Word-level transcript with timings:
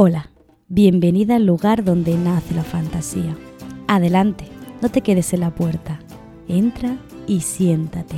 Hola, 0.00 0.30
bienvenida 0.68 1.34
al 1.34 1.44
lugar 1.44 1.82
donde 1.82 2.16
nace 2.16 2.54
la 2.54 2.62
fantasía. 2.62 3.36
Adelante, 3.88 4.44
no 4.80 4.90
te 4.90 5.00
quedes 5.00 5.32
en 5.32 5.40
la 5.40 5.52
puerta. 5.52 5.98
Entra 6.46 6.96
y 7.26 7.40
siéntate. 7.40 8.14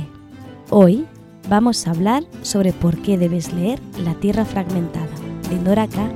Hoy 0.69 1.07
vamos 1.49 1.87
a 1.87 1.89
hablar 1.89 2.23
sobre 2.43 2.71
por 2.71 3.01
qué 3.01 3.17
debes 3.17 3.51
leer 3.51 3.79
La 3.97 4.13
Tierra 4.13 4.45
Fragmentada 4.45 5.09
de 5.49 5.55
Nora 5.57 5.87
K. 5.87 6.07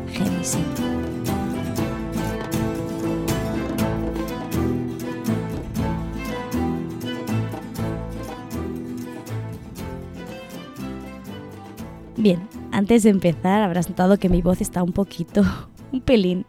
Bien, 12.18 12.48
antes 12.76 13.04
de 13.04 13.10
empezar 13.10 13.62
habrás 13.62 13.90
notado 13.90 14.18
que 14.18 14.28
mi 14.28 14.42
voz 14.42 14.60
está 14.60 14.84
un 14.84 14.92
poquito, 14.92 15.44
un 15.94 16.02
pelín 16.02 16.46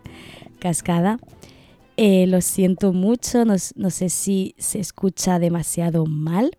cascada. 0.59 1.19
Eh, 1.97 2.27
lo 2.27 2.41
siento 2.41 2.93
mucho, 2.93 3.45
no, 3.45 3.59
sé 3.59 4.09
si 4.11 4.55
se 4.59 4.81
escucha 4.81 5.39
demasiado 5.39 6.05
mal, 6.05 6.51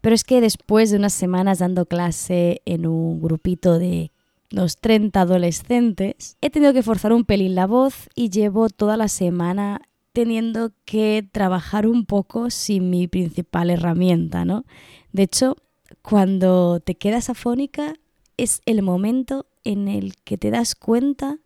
pero 0.00 0.14
es 0.14 0.24
que 0.24 0.40
después 0.40 0.90
de 0.90 0.98
unas 0.98 1.14
semanas 1.14 1.60
dando 1.60 1.86
clase 1.86 2.60
en 2.66 2.86
un 2.86 3.22
grupito 3.22 3.78
de 3.78 4.10
los 4.50 4.76
30 4.76 5.20
adolescentes, 5.20 6.36
he 6.42 6.50
tenido 6.50 6.74
que 6.74 6.82
forzar 6.82 7.12
un 7.12 7.24
pelín 7.24 7.54
la 7.54 7.66
voz 7.66 8.10
y 8.14 8.28
llevo 8.28 8.68
toda 8.68 8.96
la 8.96 9.08
semana 9.08 9.80
teniendo 10.12 10.72
que 10.84 11.26
trabajar 11.30 11.86
un 11.86 12.04
poco 12.04 12.50
sin 12.50 12.90
mi 12.90 13.06
principal 13.06 13.70
herramienta, 13.70 14.44
¿no? 14.44 14.66
De 15.12 15.22
hecho, 15.22 15.56
cuando 16.02 16.80
te 16.80 16.96
quedas 16.96 17.30
afónica 17.30 17.94
es 18.36 18.60
el 18.66 18.82
momento 18.82 19.46
en 19.64 19.88
el 19.88 20.16
que 20.16 20.38
te 20.38 20.50
das 20.50 20.74
cuenta 20.74 21.38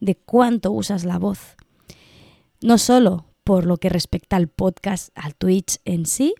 de 0.00 0.16
cuánto 0.16 0.72
usas 0.72 1.04
la 1.04 1.18
voz. 1.18 1.56
No 2.60 2.78
solo 2.78 3.26
por 3.44 3.66
lo 3.66 3.76
que 3.78 3.88
respecta 3.88 4.36
al 4.36 4.48
podcast, 4.48 5.10
al 5.16 5.34
Twitch 5.34 5.78
en 5.84 6.06
sí, 6.06 6.34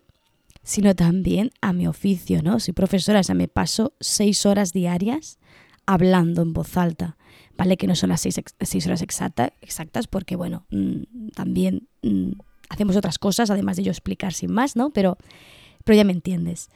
sino 0.63 0.95
también 0.95 1.51
a 1.61 1.73
mi 1.73 1.87
oficio, 1.87 2.43
¿no? 2.43 2.61
Soy 2.61 2.75
profesora, 2.75 3.21
o 3.21 3.23
sea, 3.23 3.35
me 3.35 3.49
paso 3.49 3.95
seis 4.01 4.47
horas 4.47 4.73
diarias 4.73 5.39
hablando 5.87 6.43
en 6.43 6.53
voz 6.53 6.77
alta, 6.77 7.17
¿vale? 7.57 7.77
Que 7.77 7.87
no 7.87 7.97
son 7.97 8.11
las 8.11 8.21
seis, 8.21 8.87
horas 8.87 9.03
exactas, 9.03 10.07
porque, 10.07 10.37
bueno, 10.37 10.65
mm, 10.71 11.29
también 11.35 11.89
mm, 12.03 12.33
hacemos 12.69 12.97
otras 12.97 13.19
cosas, 13.19 13.51
además 13.51 13.77
de 13.77 13.83
yo 13.83 13.91
explicar 13.91 14.33
sin 14.33 14.53
más, 14.53 14.77
¿no? 14.77 14.91
Pero, 14.91 15.19
pero 15.85 15.97
ya 15.97 16.05
me 16.05 16.13
entiendes. 16.13 16.71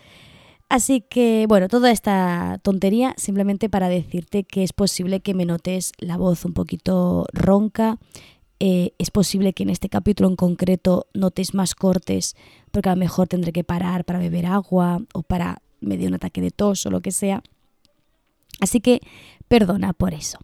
Así 0.68 1.00
que, 1.00 1.46
bueno, 1.48 1.68
toda 1.68 1.92
esta 1.92 2.58
tontería 2.62 3.14
simplemente 3.16 3.68
para 3.68 3.88
decirte 3.88 4.42
que 4.42 4.64
es 4.64 4.72
posible 4.72 5.20
que 5.20 5.32
me 5.32 5.44
notes 5.44 5.92
la 5.98 6.16
voz 6.16 6.44
un 6.44 6.54
poquito 6.54 7.26
ronca, 7.32 7.98
eh, 8.58 8.92
es 8.98 9.10
posible 9.10 9.52
que 9.52 9.62
en 9.62 9.70
este 9.70 9.88
capítulo 9.88 10.30
en 10.30 10.36
concreto 10.36 11.06
notes 11.12 11.52
más 11.52 11.74
cortes 11.74 12.34
porque 12.70 12.88
a 12.88 12.94
lo 12.94 12.98
mejor 12.98 13.28
tendré 13.28 13.52
que 13.52 13.64
parar 13.64 14.04
para 14.04 14.18
beber 14.18 14.46
agua 14.46 15.02
o 15.12 15.22
para 15.22 15.60
me 15.80 15.98
dio 15.98 16.08
un 16.08 16.14
ataque 16.14 16.40
de 16.40 16.50
tos 16.50 16.86
o 16.86 16.90
lo 16.90 17.00
que 17.00 17.12
sea. 17.12 17.42
Así 18.60 18.80
que 18.80 19.00
perdona 19.46 19.92
por 19.92 20.14
eso. 20.14 20.38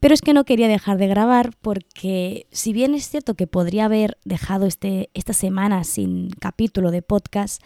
Pero 0.00 0.14
es 0.14 0.20
que 0.20 0.32
no 0.32 0.44
quería 0.44 0.66
dejar 0.66 0.98
de 0.98 1.06
grabar 1.06 1.52
porque 1.62 2.48
si 2.50 2.72
bien 2.72 2.96
es 2.96 3.08
cierto 3.08 3.34
que 3.34 3.46
podría 3.46 3.84
haber 3.84 4.18
dejado 4.24 4.66
este, 4.66 5.10
esta 5.14 5.32
semana 5.32 5.84
sin 5.84 6.30
capítulo 6.30 6.90
de 6.90 7.02
podcast, 7.02 7.62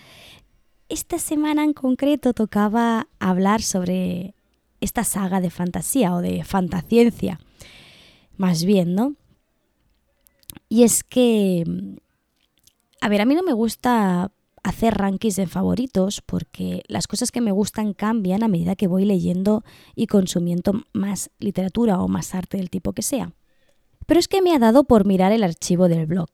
esta 0.89 1.19
semana 1.19 1.65
en 1.65 1.73
concreto 1.73 2.33
tocaba 2.33 3.09
hablar 3.19 3.63
sobre 3.63 4.35
esta 4.81 5.05
saga 5.05 5.41
de 5.41 5.51
fantasía 5.51 6.15
o 6.15 6.21
de 6.21 6.45
fantasciencia, 6.45 7.41
más 8.37 8.65
bien, 8.65 8.95
¿no? 8.95 9.15
Y 10.69 10.83
es 10.83 11.05
que, 11.05 11.65
a 13.01 13.09
ver, 13.09 13.21
a 13.21 13.25
mí 13.25 13.35
no 13.35 13.43
me 13.43 13.53
gusta 13.53 14.31
hacer 14.63 14.95
rankings 14.95 15.39
en 15.39 15.49
favoritos 15.49 16.23
porque 16.23 16.83
las 16.89 17.07
cosas 17.07 17.31
que 17.31 17.41
me 17.41 17.53
gustan 17.53 17.95
cambian 17.95 18.43
a 18.43 18.49
medida 18.49 18.75
que 18.75 18.89
voy 18.89 19.05
leyendo 19.05 19.65
y 19.95 20.09
consumiendo 20.09 20.83
más 20.93 21.31
literatura 21.39 22.01
o 22.01 22.09
más 22.09 22.35
arte 22.35 22.57
del 22.57 22.69
tipo 22.69 22.93
que 22.93 23.03
sea. 23.03 23.33
Pero 24.07 24.19
es 24.21 24.29
que 24.29 24.43
me 24.43 24.53
ha 24.55 24.59
dado 24.59 24.85
por 24.85 25.05
mirar 25.05 25.33
el 25.33 25.45
archivo 25.45 25.89
del 25.89 26.07
blog. 26.07 26.31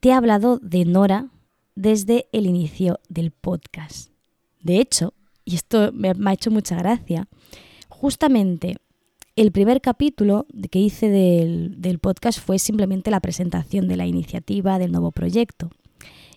Te 0.00 0.10
he 0.10 0.12
hablado 0.12 0.58
de 0.58 0.84
Nora, 0.84 1.28
desde 1.74 2.26
el 2.32 2.46
inicio 2.46 3.00
del 3.08 3.30
podcast. 3.30 4.10
De 4.60 4.78
hecho, 4.78 5.14
y 5.44 5.56
esto 5.56 5.92
me, 5.92 6.10
ha 6.10 6.32
hecho 6.32 6.50
mucha 6.50 6.76
gracia, 6.76 7.28
justamente 7.88 8.76
el 9.36 9.52
primer 9.52 9.80
capítulo 9.80 10.46
que 10.70 10.78
hice 10.78 11.08
del, 11.08 11.98
podcast 12.00 12.38
fue 12.38 12.58
simplemente 12.58 13.10
la 13.10 13.20
presentación 13.20 13.88
de 13.88 13.96
la 13.96 14.06
iniciativa 14.06 14.78
del 14.78 14.92
nuevo 14.92 15.10
proyecto. 15.10 15.70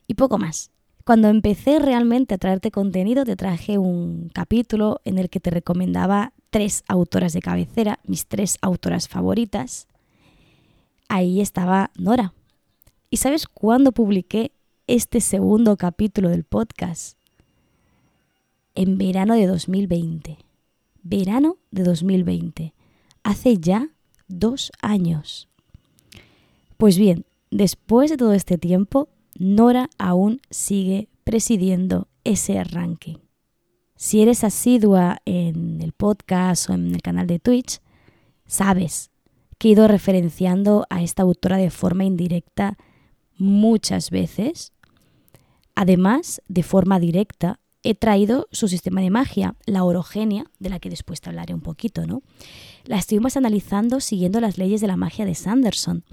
Y 0.07 0.15
poco 0.15 0.37
más. 0.37 0.71
Cuando 1.05 1.29
empecé 1.29 1.79
realmente 1.79 2.35
a 2.35 2.37
traerte 2.37 2.71
contenido, 2.71 3.23
te 3.23 3.35
traje 3.35 3.77
un 3.77 4.29
capítulo 4.33 4.99
en 5.05 5.19
el 5.19 5.29
que 5.29 5.39
te 5.39 5.51
recomendaba 5.51 6.33
tres 6.49 6.83
autoras 6.87 7.33
de 7.33 7.41
cabecera, 7.41 7.99
mis 8.03 8.25
tres 8.25 8.57
autoras 8.61 9.07
favoritas. 9.07 9.87
Ahí 11.07 11.39
estaba 11.39 11.91
Nora. 11.97 12.33
¿Y 13.09 13.17
sabes 13.17 13.47
cuándo 13.47 13.93
publiqué 13.93 14.51
este 14.87 15.19
segundo 15.19 15.75
capítulo 15.75 16.29
del 16.29 16.45
podcast 16.45 17.17
en 18.73 18.97
verano 18.97 19.35
de 19.35 19.45
2020. 19.45 20.37
Verano 21.03 21.57
de 21.71 21.83
2020. 21.83 22.73
Hace 23.21 23.57
ya 23.57 23.89
dos 24.29 24.71
años. 24.81 25.49
Pues 26.77 26.97
bien, 26.97 27.25
después 27.51 28.09
de 28.09 28.15
todo 28.15 28.31
este 28.31 28.57
tiempo, 28.57 29.09
Nora 29.37 29.89
aún 29.97 30.39
sigue 30.49 31.09
presidiendo 31.25 32.07
ese 32.23 32.63
ranking. 32.63 33.17
Si 33.97 34.21
eres 34.21 34.45
asidua 34.45 35.17
en 35.25 35.81
el 35.81 35.91
podcast 35.91 36.69
o 36.69 36.73
en 36.73 36.95
el 36.95 37.01
canal 37.01 37.27
de 37.27 37.39
Twitch, 37.39 37.81
sabes 38.45 39.11
que 39.57 39.67
he 39.67 39.71
ido 39.71 39.89
referenciando 39.89 40.85
a 40.89 41.03
esta 41.03 41.23
autora 41.23 41.57
de 41.57 41.71
forma 41.71 42.05
indirecta 42.05 42.77
muchas 43.37 44.11
veces 44.11 44.71
Además, 45.79 46.41
de 46.47 46.63
forma 46.63 46.99
directa, 46.99 47.59
he 47.83 47.93
traído 47.93 48.47
su 48.51 48.67
sistema 48.67 48.99
de 48.99 49.11
magia, 49.11 49.53
la 49.67 49.83
orogenia, 49.83 50.49
de 50.57 50.69
la 50.69 50.79
que 50.79 50.89
después 50.89 51.21
te 51.21 51.29
hablaré 51.29 51.53
un 51.53 51.61
poquito, 51.61 52.07
¿no? 52.07 52.23
La 52.85 52.97
estuvimos 52.97 53.37
analizando 53.37 53.99
siguiendo 53.99 54.41
las 54.41 54.57
leyes 54.57 54.81
de 54.81 54.87
la 54.87 54.97
magia 54.97 55.23
de 55.23 55.35
Sanderson. 55.35 56.03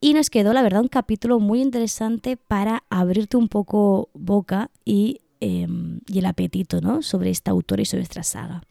Y 0.00 0.14
nos 0.14 0.30
quedó, 0.30 0.54
la 0.54 0.62
verdad, 0.62 0.80
un 0.80 0.88
capítulo 0.88 1.38
muy 1.38 1.60
interesante 1.60 2.38
para 2.38 2.84
abrirte 2.88 3.36
un 3.36 3.48
poco 3.48 4.08
boca 4.14 4.70
y, 4.86 5.20
em, 5.40 6.00
el 6.10 6.24
apetito, 6.24 6.80
¿no? 6.80 7.02
Sobre 7.02 7.28
esta 7.28 7.50
autora 7.50 7.82
y 7.82 7.84
sobre 7.84 8.04
esta 8.04 8.22
saga. 8.22 8.62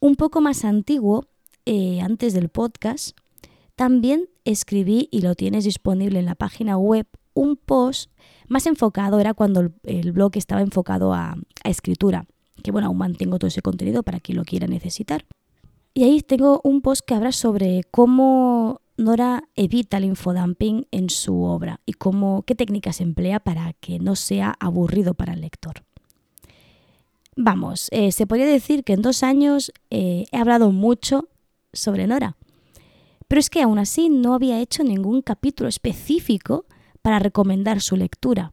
Un 0.00 0.16
poco 0.16 0.40
más 0.40 0.64
antiguo, 0.64 1.26
eh, 1.66 2.00
antes 2.00 2.32
del 2.32 2.48
podcast, 2.48 3.14
también 3.74 4.30
escribí, 4.46 5.10
y 5.10 5.20
lo 5.20 5.34
tienes 5.34 5.64
disponible 5.64 6.18
en 6.18 6.24
la 6.24 6.34
página 6.34 6.78
web, 6.78 7.06
un 7.36 7.56
post 7.56 8.10
más 8.48 8.66
enfocado, 8.66 9.20
era 9.20 9.34
cuando 9.34 9.70
el, 9.84 10.12
blog 10.12 10.32
estaba 10.36 10.62
enfocado 10.62 11.12
a, 11.12 11.36
escritura, 11.64 12.26
que 12.62 12.70
bueno, 12.70 12.88
aún 12.88 12.98
mantengo 12.98 13.38
todo 13.38 13.48
ese 13.48 13.62
contenido 13.62 14.02
para 14.02 14.20
quien 14.20 14.38
lo 14.38 14.44
quiera 14.44 14.66
necesitar. 14.66 15.26
Y 15.94 16.04
ahí 16.04 16.20
tengo 16.20 16.60
un 16.64 16.80
post 16.80 17.02
que 17.06 17.14
habla 17.14 17.32
sobre 17.32 17.82
cómo 17.90 18.80
Nora 18.96 19.44
evita 19.56 19.98
el 19.98 20.04
infodumping 20.04 20.86
en 20.90 21.10
su 21.10 21.42
obra 21.42 21.80
y 21.86 21.92
cómo, 21.92 22.42
qué 22.42 22.54
técnicas 22.54 23.00
emplea 23.00 23.40
para 23.40 23.72
que 23.74 23.98
no 23.98 24.16
sea 24.16 24.54
aburrido 24.58 25.14
para 25.14 25.34
el 25.34 25.40
lector. 25.40 25.84
Vamos, 27.36 27.88
eh, 27.90 28.12
se 28.12 28.26
podría 28.26 28.46
decir 28.46 28.84
que 28.84 28.94
en 28.94 29.02
dos 29.02 29.22
años 29.22 29.72
eh, 29.90 30.24
he 30.32 30.38
hablado 30.38 30.70
mucho 30.70 31.28
sobre 31.72 32.06
Nora, 32.06 32.36
pero 33.28 33.40
es 33.40 33.50
que 33.50 33.62
aún 33.62 33.78
así 33.78 34.08
no 34.08 34.34
había 34.34 34.60
hecho 34.60 34.84
ningún 34.84 35.20
capítulo 35.20 35.68
específico 35.68 36.64
para 37.06 37.20
recomendar 37.20 37.80
su 37.80 37.94
lectura. 37.94 38.52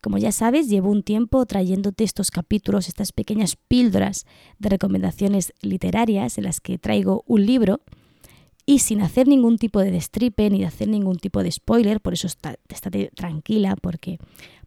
Como 0.00 0.16
ya 0.16 0.32
sabes, 0.32 0.70
llevo 0.70 0.88
un 0.88 1.02
tiempo 1.02 1.44
trayéndote 1.44 2.04
estos 2.04 2.30
capítulos, 2.30 2.88
estas 2.88 3.12
pequeñas 3.12 3.56
píldoras 3.68 4.24
de 4.58 4.70
recomendaciones 4.70 5.52
literarias 5.60 6.38
en 6.38 6.44
las 6.44 6.62
que 6.62 6.78
traigo 6.78 7.22
un 7.26 7.44
libro 7.44 7.82
y 8.64 8.78
sin 8.78 9.02
hacer 9.02 9.28
ningún 9.28 9.58
tipo 9.58 9.78
de 9.80 9.90
destripe 9.90 10.48
ni 10.48 10.60
de 10.60 10.64
hacer 10.64 10.88
ningún 10.88 11.18
tipo 11.18 11.42
de 11.42 11.52
spoiler, 11.52 12.00
por 12.00 12.14
eso 12.14 12.28
tranquila 13.14 13.76
porque 13.76 14.16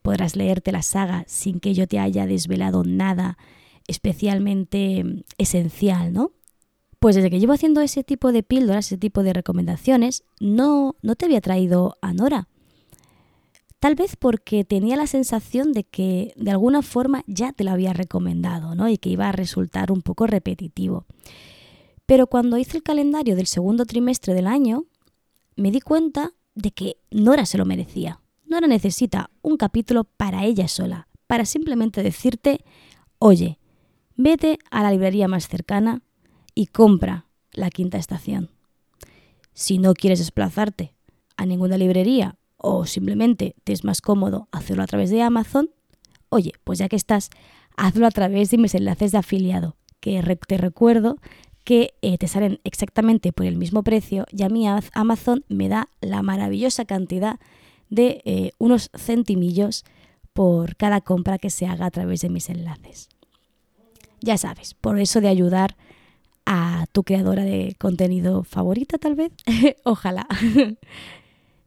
podrás 0.03 0.35
leerte 0.35 0.71
la 0.71 0.83
saga 0.83 1.23
sin 1.25 1.59
que 1.59 1.73
yo 1.73 1.87
te 1.87 1.97
haya 1.97 2.27
desvelado 2.27 2.83
nada 2.83 3.39
especialmente 3.87 5.03
mm, 5.03 5.21
esencial, 5.39 6.13
¿no? 6.13 6.33
Pues 6.99 7.15
desde 7.15 7.31
que 7.31 7.39
llevo 7.39 7.53
haciendo 7.53 7.81
ese 7.81 8.03
tipo 8.03 8.31
de 8.31 8.43
píldoras, 8.43 8.85
ese 8.85 8.99
tipo 8.99 9.23
de 9.23 9.33
recomendaciones, 9.33 10.25
no, 10.39 10.95
no 11.01 11.15
te 11.15 11.25
había 11.25 11.41
traído 11.41 11.97
a 12.03 12.13
Nora. 12.13 12.49
Tal 13.85 13.93
vez 13.93 14.15
porque 14.15 14.63
tenía 14.63 14.95
la 14.95 15.05
sensación 15.05 15.71
de 15.71 15.83
que 15.83 16.33
de 16.37 16.49
alguna 16.49 16.81
forma 16.81 17.23
ya 17.27 17.53
te 17.53 17.63
lo 17.63 17.69
había 17.69 17.93
recomendado, 17.93 18.73
¿no? 18.73 18.89
Y 18.89 18.97
que 18.97 19.09
iba 19.09 19.29
a 19.29 19.31
resultar 19.31 19.91
un 19.91 20.01
poco 20.01 20.25
repetitivo. 20.25 21.05
Pero 22.07 22.25
cuando 22.25 22.57
hice 22.57 22.77
el 22.77 22.81
calendario 22.81 23.35
del 23.35 23.45
segundo 23.45 23.85
trimestre 23.85 24.33
del 24.33 24.47
año, 24.47 24.85
me 25.55 25.69
di 25.69 25.81
cuenta 25.81 26.31
de 26.55 26.71
que 26.71 26.97
Nora 27.11 27.45
se 27.45 27.59
lo 27.59 27.65
merecía. 27.65 28.21
Nora 28.47 28.65
necesita 28.65 29.29
un 29.43 29.55
capítulo 29.55 30.03
para 30.03 30.45
ella 30.45 30.67
sola, 30.67 31.07
para 31.27 31.45
simplemente 31.45 32.01
decirte, 32.01 32.65
oye, 33.19 33.59
vete 34.15 34.57
a 34.71 34.81
la 34.81 34.89
librería 34.89 35.27
más 35.27 35.47
cercana 35.47 36.01
y 36.55 36.65
compra 36.65 37.27
la 37.53 37.69
quinta 37.69 37.99
estación. 37.99 38.49
Si 39.53 39.77
no 39.77 39.93
quieres 39.93 40.17
desplazarte 40.17 40.95
a 41.37 41.45
ninguna 41.45 41.77
librería 41.77 42.35
o 42.67 42.87
simplemente 42.87 43.55
te 43.63 43.73
es 43.73 43.83
más 43.83 44.01
cómodo 44.01 44.47
hacerlo 44.51 44.81
a 44.81 44.87
través 44.87 45.11
de 45.11 45.21
Amazon, 45.21 45.69
oye, 46.29 46.53
pues 46.63 46.79
ya 46.79 46.89
que 46.89 46.95
estás, 46.95 47.29
hazlo 47.77 48.07
a 48.07 48.11
través 48.11 48.49
de 48.49 48.57
mis 48.57 48.73
enlaces 48.73 49.11
de 49.11 49.19
afiliado, 49.19 49.75
que 49.99 50.19
te 50.47 50.57
recuerdo 50.57 51.17
que 51.63 51.93
eh, 52.01 52.17
te 52.17 52.27
salen 52.27 52.59
exactamente 52.63 53.31
por 53.31 53.45
el 53.45 53.55
mismo 53.55 53.83
precio 53.83 54.25
y 54.31 54.41
a 54.41 54.49
mí 54.49 54.65
Amazon 54.93 55.45
me 55.47 55.69
da 55.69 55.89
la 56.01 56.23
maravillosa 56.23 56.85
cantidad 56.85 57.39
de 57.89 58.23
eh, 58.25 58.51
unos 58.57 58.89
centimillos 58.95 59.85
por 60.33 60.75
cada 60.75 61.01
compra 61.01 61.37
que 61.37 61.51
se 61.51 61.67
haga 61.67 61.85
a 61.85 61.91
través 61.91 62.21
de 62.21 62.29
mis 62.29 62.49
enlaces. 62.49 63.09
Ya 64.21 64.39
sabes, 64.39 64.73
por 64.73 64.99
eso 64.99 65.21
de 65.21 65.27
ayudar 65.27 65.77
a 66.47 66.87
tu 66.91 67.03
creadora 67.03 67.43
de 67.43 67.75
contenido 67.77 68.43
favorita 68.43 68.97
tal 68.97 69.13
vez, 69.13 69.31
ojalá. 69.83 70.27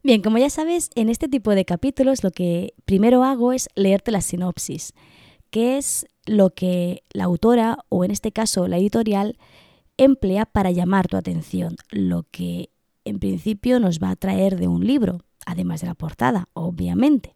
Bien, 0.09 0.23
como 0.23 0.39
ya 0.39 0.49
sabes, 0.49 0.89
en 0.95 1.07
este 1.07 1.27
tipo 1.27 1.53
de 1.53 1.65
capítulos 1.65 2.23
lo 2.23 2.31
que 2.31 2.73
primero 2.85 3.23
hago 3.23 3.53
es 3.53 3.69
leerte 3.75 4.11
la 4.11 4.21
sinopsis, 4.21 4.93
que 5.51 5.77
es 5.77 6.07
lo 6.25 6.49
que 6.49 7.03
la 7.11 7.25
autora 7.25 7.85
o 7.89 8.03
en 8.03 8.09
este 8.09 8.31
caso 8.31 8.67
la 8.67 8.79
editorial 8.79 9.37
emplea 9.97 10.47
para 10.47 10.71
llamar 10.71 11.07
tu 11.07 11.15
atención, 11.15 11.75
lo 11.91 12.25
que 12.31 12.71
en 13.05 13.19
principio 13.19 13.79
nos 13.79 13.99
va 13.99 14.09
a 14.09 14.15
traer 14.15 14.57
de 14.59 14.67
un 14.67 14.83
libro, 14.83 15.19
además 15.45 15.81
de 15.81 15.85
la 15.85 15.93
portada, 15.93 16.49
obviamente. 16.53 17.35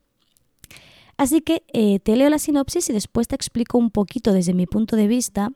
Así 1.16 1.42
que 1.42 1.62
eh, 1.74 2.00
te 2.00 2.16
leo 2.16 2.32
la 2.32 2.40
sinopsis 2.40 2.90
y 2.90 2.94
después 2.94 3.28
te 3.28 3.36
explico 3.36 3.78
un 3.78 3.92
poquito 3.92 4.34
desde 4.34 4.56
mi 4.56 4.66
punto 4.66 4.96
de 4.96 5.06
vista 5.06 5.52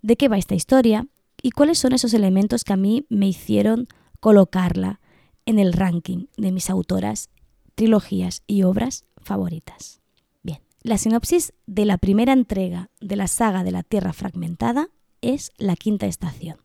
de 0.00 0.16
qué 0.16 0.28
va 0.28 0.38
esta 0.38 0.54
historia 0.54 1.06
y 1.42 1.50
cuáles 1.50 1.78
son 1.78 1.92
esos 1.92 2.14
elementos 2.14 2.64
que 2.64 2.72
a 2.72 2.78
mí 2.78 3.04
me 3.10 3.28
hicieron 3.28 3.88
colocarla 4.20 5.00
en 5.46 5.58
el 5.58 5.72
ranking 5.72 6.26
de 6.36 6.52
mis 6.52 6.70
autoras, 6.70 7.30
trilogías 7.74 8.42
y 8.46 8.62
obras 8.62 9.04
favoritas. 9.16 10.00
Bien, 10.42 10.60
la 10.82 10.98
sinopsis 10.98 11.52
de 11.66 11.84
la 11.84 11.98
primera 11.98 12.32
entrega 12.32 12.90
de 13.00 13.16
la 13.16 13.26
saga 13.26 13.64
de 13.64 13.70
la 13.70 13.82
Tierra 13.82 14.12
Fragmentada 14.12 14.88
es 15.20 15.52
la 15.58 15.76
quinta 15.76 16.06
estación. 16.06 16.58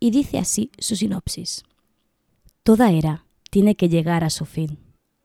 Y 0.00 0.10
dice 0.10 0.38
así 0.38 0.70
su 0.78 0.96
sinopsis. 0.96 1.62
Toda 2.62 2.90
era 2.92 3.26
tiene 3.50 3.74
que 3.74 3.88
llegar 3.88 4.24
a 4.24 4.30
su 4.30 4.46
fin. 4.46 4.78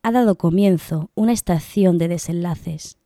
Ha 0.03 0.12
dado 0.12 0.38
comienzo 0.38 1.12
una 1.15 1.33
estación 1.33 1.97
de 1.97 2.07
desenlaces. 2.07 2.97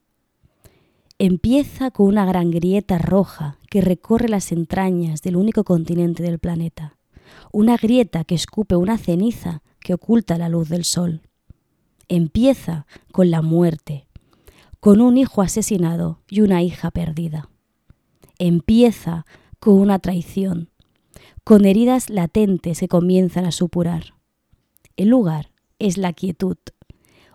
Empieza 1.18 1.90
con 1.90 2.06
una 2.06 2.24
gran 2.26 2.50
grieta 2.50 2.98
roja 2.98 3.58
que 3.70 3.80
recorre 3.80 4.28
las 4.28 4.52
entrañas 4.52 5.22
del 5.22 5.36
único 5.36 5.64
continente 5.64 6.22
del 6.22 6.38
planeta. 6.38 6.96
Una 7.52 7.76
grieta 7.76 8.24
que 8.24 8.34
escupe 8.34 8.76
una 8.76 8.98
ceniza 8.98 9.62
que 9.80 9.94
oculta 9.94 10.38
la 10.38 10.48
luz 10.48 10.68
del 10.68 10.84
sol. 10.84 11.22
Empieza 12.08 12.86
con 13.12 13.30
la 13.30 13.42
muerte, 13.42 14.06
con 14.80 15.00
un 15.00 15.16
hijo 15.16 15.42
asesinado 15.42 16.20
y 16.28 16.40
una 16.40 16.62
hija 16.62 16.90
perdida. 16.90 17.48
Empieza 18.38 19.26
con 19.60 19.74
una 19.74 19.98
traición, 19.98 20.70
con 21.44 21.64
heridas 21.64 22.10
latentes 22.10 22.80
que 22.80 22.88
comienzan 22.88 23.44
a 23.44 23.52
supurar. 23.52 24.14
El 24.96 25.08
lugar 25.08 25.52
es 25.78 25.98
la 25.98 26.12
quietud, 26.12 26.56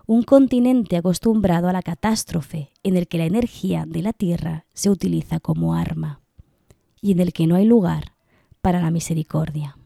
un 0.06 0.22
continente 0.22 0.96
acostumbrado 0.96 1.68
a 1.68 1.72
la 1.72 1.82
catástrofe 1.82 2.70
en 2.82 2.96
el 2.96 3.08
que 3.08 3.18
la 3.18 3.24
energía 3.24 3.84
de 3.86 4.02
la 4.02 4.12
Tierra 4.12 4.66
se 4.74 4.90
utiliza 4.90 5.40
como 5.40 5.74
arma 5.74 6.20
y 7.00 7.12
en 7.12 7.20
el 7.20 7.32
que 7.32 7.46
no 7.46 7.56
hay 7.56 7.64
lugar 7.64 8.12
para 8.60 8.80
la 8.80 8.90
misericordia. 8.90 9.77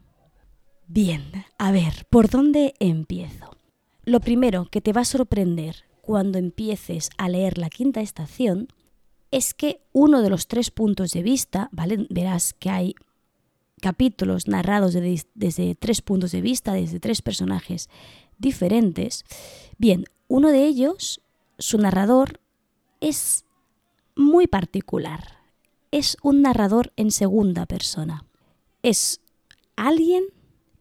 Bien, 0.87 1.45
a 1.57 1.71
ver, 1.71 2.05
¿por 2.09 2.29
dónde 2.29 2.73
empiezo? 2.79 3.57
Lo 4.03 4.19
primero 4.19 4.65
que 4.65 4.81
te 4.81 4.93
va 4.93 5.01
a 5.01 5.05
sorprender 5.05 5.85
cuando 6.01 6.37
empieces 6.37 7.09
a 7.17 7.29
leer 7.29 7.57
la 7.57 7.69
quinta 7.69 8.01
estación 8.01 8.67
es 9.31 9.53
que 9.53 9.81
uno 9.93 10.21
de 10.21 10.29
los 10.29 10.47
tres 10.47 10.69
puntos 10.69 11.11
de 11.11 11.23
vista, 11.23 11.69
¿vale? 11.71 12.05
Verás 12.09 12.53
que 12.53 12.69
hay 12.69 12.95
capítulos 13.81 14.47
narrados 14.47 14.93
desde 14.93 15.75
tres 15.75 16.01
puntos 16.01 16.31
de 16.31 16.41
vista, 16.41 16.73
desde 16.73 16.99
tres 16.99 17.21
personajes 17.21 17.89
diferentes. 18.37 19.23
Bien, 19.77 20.05
uno 20.27 20.49
de 20.49 20.65
ellos, 20.65 21.21
su 21.57 21.77
narrador, 21.77 22.39
es 22.99 23.45
muy 24.15 24.47
particular. 24.47 25.39
Es 25.91 26.17
un 26.21 26.41
narrador 26.41 26.93
en 26.95 27.11
segunda 27.11 27.65
persona. 27.65 28.25
Es 28.83 29.21
alguien 29.75 30.23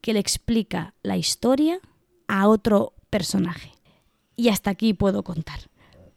que 0.02 0.12
le 0.12 0.20
explica 0.20 0.92
la 1.02 1.16
historia 1.16 1.80
a 2.28 2.48
otro 2.48 2.92
personaje. 3.08 3.72
Y 4.36 4.48
hasta 4.50 4.70
aquí 4.70 4.92
puedo 4.92 5.22
contar 5.22 5.72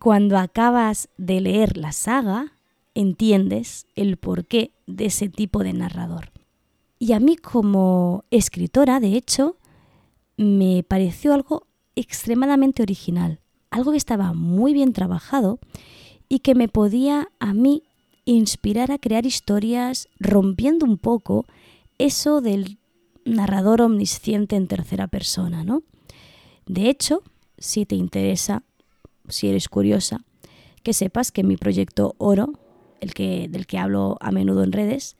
cuando 0.05 0.37
acabas 0.37 1.09
de 1.17 1.41
leer 1.41 1.77
la 1.77 1.91
saga, 1.91 2.53
entiendes 2.93 3.87
el 3.95 4.17
porqué 4.17 4.71
de 4.85 5.05
ese 5.05 5.29
tipo 5.29 5.63
de 5.63 5.73
narrador. 5.73 6.31
Y 6.99 7.13
a 7.13 7.19
mí 7.19 7.37
como 7.37 8.23
escritora, 8.29 8.99
de 8.99 9.15
hecho, 9.15 9.57
me 10.37 10.85
pareció 10.87 11.33
algo 11.33 11.65
extremadamente 11.95 12.83
original, 12.83 13.39
algo 13.71 13.89
que 13.89 13.97
estaba 13.97 14.33
muy 14.33 14.73
bien 14.73 14.93
trabajado 14.93 15.57
y 16.29 16.41
que 16.41 16.53
me 16.53 16.67
podía 16.67 17.29
a 17.39 17.55
mí 17.55 17.81
inspirar 18.25 18.91
a 18.91 18.99
crear 18.99 19.25
historias 19.25 20.07
rompiendo 20.19 20.85
un 20.85 20.99
poco 20.99 21.45
eso 21.97 22.41
del 22.41 22.77
narrador 23.25 23.81
omnisciente 23.81 24.55
en 24.55 24.67
tercera 24.67 25.07
persona, 25.07 25.63
¿no? 25.63 25.83
De 26.65 26.89
hecho, 26.89 27.23
si 27.57 27.85
te 27.85 27.95
interesa 27.95 28.63
si 29.27 29.49
eres 29.49 29.69
curiosa, 29.69 30.21
que 30.83 30.93
sepas 30.93 31.31
que 31.31 31.43
mi 31.43 31.57
proyecto 31.57 32.15
Oro, 32.17 32.53
el 33.01 33.13
que, 33.13 33.47
del 33.49 33.65
que 33.65 33.77
hablo 33.77 34.17
a 34.21 34.31
menudo 34.31 34.63
en 34.63 34.71
redes, 34.71 35.15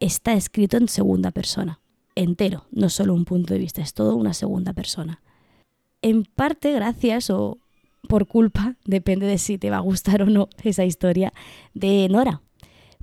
está 0.00 0.32
escrito 0.32 0.76
en 0.76 0.88
segunda 0.88 1.30
persona, 1.30 1.80
entero, 2.14 2.64
no 2.70 2.88
solo 2.88 3.14
un 3.14 3.24
punto 3.24 3.54
de 3.54 3.60
vista, 3.60 3.82
es 3.82 3.94
todo 3.94 4.16
una 4.16 4.34
segunda 4.34 4.72
persona. 4.72 5.20
En 6.00 6.24
parte 6.24 6.72
gracias 6.72 7.30
o 7.30 7.58
por 8.08 8.26
culpa, 8.26 8.76
depende 8.84 9.26
de 9.26 9.38
si 9.38 9.58
te 9.58 9.70
va 9.70 9.76
a 9.76 9.80
gustar 9.80 10.22
o 10.22 10.26
no 10.26 10.48
esa 10.62 10.84
historia, 10.84 11.32
de 11.74 12.08
Nora, 12.08 12.42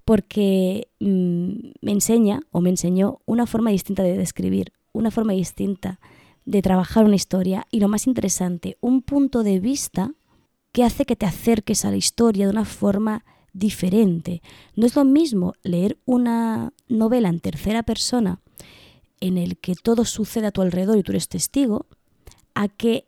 porque 0.10 0.90
mm, 1.00 1.70
me 1.82 1.92
enseña 1.92 2.42
o 2.50 2.62
me 2.62 2.72
enseñó 2.72 3.20
una 3.28 3.46
forma 3.46 3.70
distinta 3.70 4.02
de 4.02 4.18
describir, 4.18 4.74
una 4.92 5.12
forma 5.12 5.34
distinta 5.34 6.00
de 6.46 6.64
trabajar 6.64 7.06
una 7.06 7.16
historia 7.16 7.68
y 7.70 7.80
lo 7.80 7.90
más 7.90 8.08
interesante, 8.08 8.76
un 8.82 9.04
punto 9.04 9.44
de 9.44 9.60
vista 9.60 10.16
que 10.72 10.84
hace 10.84 11.06
que 11.06 11.16
te 11.16 11.28
acerques 11.28 11.86
a 11.86 11.92
la 11.92 11.98
historia 11.98 12.48
de 12.48 12.52
una 12.52 12.66
forma 12.66 13.24
diferente. 13.54 14.42
No 14.76 14.88
es 14.88 14.96
lo 14.96 15.06
mismo 15.06 15.54
leer 15.62 16.00
una 16.06 16.74
novela 16.88 17.30
en 17.30 17.40
tercera 17.40 17.84
persona 17.84 18.42
en 19.20 19.38
el 19.38 19.60
que 19.60 19.76
todo 19.76 20.06
sucede 20.06 20.48
a 20.48 20.52
tu 20.52 20.64
alrededor 20.64 20.98
y 20.98 21.04
tú 21.04 21.12
eres 21.12 21.30
testigo, 21.30 21.86
a 22.56 22.68
que 22.68 23.06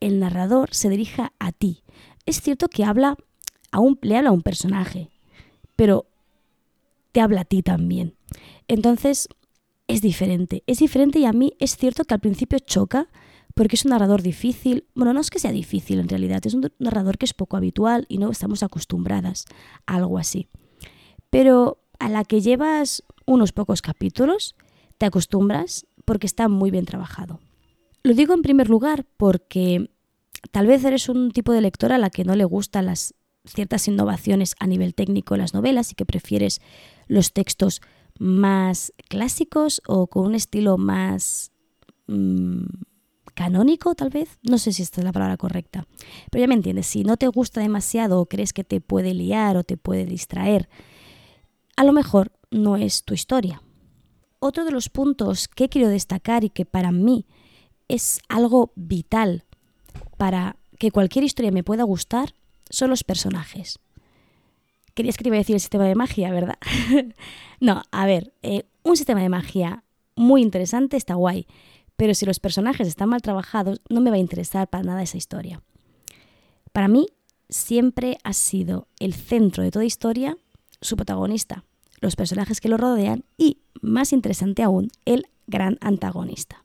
el 0.00 0.18
narrador 0.20 0.70
se 0.72 0.88
dirija 0.88 1.34
a 1.38 1.52
ti. 1.52 1.82
Es 2.24 2.40
cierto 2.40 2.68
que 2.68 2.84
habla 2.84 3.18
a 3.72 3.78
un, 3.78 3.98
le 4.00 4.16
habla 4.16 4.30
a 4.30 4.32
un 4.32 4.40
personaje, 4.40 5.10
pero 5.76 6.06
te 7.12 7.20
habla 7.20 7.42
a 7.42 7.44
ti 7.44 7.62
también. 7.62 8.16
Entonces, 8.68 9.28
es 9.88 10.02
diferente. 10.02 10.62
Es 10.66 10.78
diferente 10.78 11.18
y 11.18 11.24
a 11.24 11.32
mí 11.32 11.54
es 11.58 11.76
cierto 11.76 12.04
que 12.04 12.14
al 12.14 12.20
principio 12.20 12.58
choca 12.58 13.08
porque 13.54 13.76
es 13.76 13.84
un 13.84 13.90
narrador 13.90 14.22
difícil. 14.22 14.86
Bueno, 14.94 15.12
no 15.12 15.20
es 15.20 15.30
que 15.30 15.38
sea 15.38 15.52
difícil 15.52 15.98
en 15.98 16.08
realidad, 16.08 16.40
es 16.44 16.54
un 16.54 16.70
narrador 16.78 17.18
que 17.18 17.26
es 17.26 17.34
poco 17.34 17.56
habitual 17.56 18.06
y 18.08 18.18
no 18.18 18.30
estamos 18.30 18.62
acostumbradas 18.62 19.46
a 19.86 19.96
algo 19.96 20.18
así. 20.18 20.48
Pero 21.30 21.82
a 21.98 22.08
la 22.08 22.24
que 22.24 22.40
llevas 22.40 23.02
unos 23.26 23.52
pocos 23.52 23.82
capítulos, 23.82 24.56
te 24.98 25.06
acostumbras 25.06 25.86
porque 26.04 26.26
está 26.26 26.48
muy 26.48 26.70
bien 26.70 26.86
trabajado. 26.86 27.40
Lo 28.02 28.14
digo 28.14 28.34
en 28.34 28.42
primer 28.42 28.68
lugar 28.68 29.06
porque 29.16 29.90
tal 30.52 30.66
vez 30.66 30.84
eres 30.84 31.08
un 31.08 31.32
tipo 31.32 31.52
de 31.52 31.60
lectora 31.60 31.96
a 31.96 31.98
la 31.98 32.10
que 32.10 32.24
no 32.24 32.34
le 32.34 32.44
gustan 32.44 32.86
las 32.86 33.14
ciertas 33.44 33.88
innovaciones 33.88 34.54
a 34.58 34.66
nivel 34.66 34.94
técnico 34.94 35.34
en 35.34 35.40
las 35.40 35.54
novelas 35.54 35.92
y 35.92 35.94
que 35.94 36.06
prefieres 36.06 36.60
los 37.10 37.32
textos 37.32 37.82
más 38.20 38.92
clásicos 39.08 39.82
o 39.86 40.06
con 40.06 40.26
un 40.26 40.34
estilo 40.36 40.78
más 40.78 41.50
mm, 42.06 42.62
canónico, 43.34 43.96
tal 43.96 44.10
vez. 44.10 44.38
No 44.42 44.58
sé 44.58 44.72
si 44.72 44.82
esta 44.82 45.00
es 45.00 45.04
la 45.04 45.12
palabra 45.12 45.36
correcta. 45.36 45.88
Pero 46.30 46.42
ya 46.42 46.46
me 46.48 46.54
entiendes, 46.54 46.86
si 46.86 47.02
no 47.02 47.16
te 47.16 47.26
gusta 47.26 47.60
demasiado 47.60 48.20
o 48.20 48.26
crees 48.26 48.52
que 48.52 48.62
te 48.62 48.80
puede 48.80 49.12
liar 49.12 49.56
o 49.56 49.64
te 49.64 49.76
puede 49.76 50.06
distraer, 50.06 50.68
a 51.76 51.82
lo 51.82 51.92
mejor 51.92 52.32
no 52.50 52.76
es 52.76 53.04
tu 53.04 53.12
historia. 53.12 53.62
otro 54.42 54.64
de 54.64 54.70
los 54.70 54.88
puntos 54.88 55.48
que 55.48 55.68
quiero 55.68 55.88
destacar 55.88 56.44
y 56.44 56.50
que 56.50 56.64
para 56.64 56.92
mí 56.92 57.26
es 57.88 58.20
algo 58.28 58.72
vital 58.74 59.44
para 60.16 60.56
que 60.78 60.90
cualquier 60.90 61.24
historia 61.24 61.50
me 61.50 61.62
pueda 61.62 61.82
gustar 61.82 62.34
son 62.70 62.88
los 62.88 63.04
personajes. 63.04 63.78
Querías 64.94 65.16
que 65.16 65.24
te 65.24 65.28
iba 65.28 65.36
a 65.36 65.38
decir 65.38 65.54
el 65.54 65.60
sistema 65.60 65.84
de 65.84 65.94
magia, 65.94 66.30
¿verdad? 66.32 66.58
no, 67.60 67.82
a 67.90 68.06
ver, 68.06 68.32
eh, 68.42 68.64
un 68.82 68.96
sistema 68.96 69.22
de 69.22 69.28
magia 69.28 69.84
muy 70.16 70.42
interesante 70.42 70.96
está 70.96 71.14
guay, 71.14 71.46
pero 71.96 72.14
si 72.14 72.26
los 72.26 72.40
personajes 72.40 72.88
están 72.88 73.08
mal 73.08 73.22
trabajados, 73.22 73.80
no 73.88 74.00
me 74.00 74.10
va 74.10 74.16
a 74.16 74.20
interesar 74.20 74.68
para 74.68 74.84
nada 74.84 75.02
esa 75.02 75.16
historia. 75.16 75.62
Para 76.72 76.88
mí, 76.88 77.06
siempre 77.48 78.18
ha 78.24 78.32
sido 78.32 78.88
el 78.98 79.14
centro 79.14 79.62
de 79.62 79.70
toda 79.70 79.84
historia 79.84 80.36
su 80.80 80.96
protagonista, 80.96 81.64
los 82.00 82.16
personajes 82.16 82.60
que 82.60 82.68
lo 82.68 82.76
rodean 82.76 83.24
y, 83.36 83.58
más 83.82 84.12
interesante 84.12 84.62
aún, 84.62 84.88
el 85.04 85.26
gran 85.46 85.76
antagonista. 85.80 86.64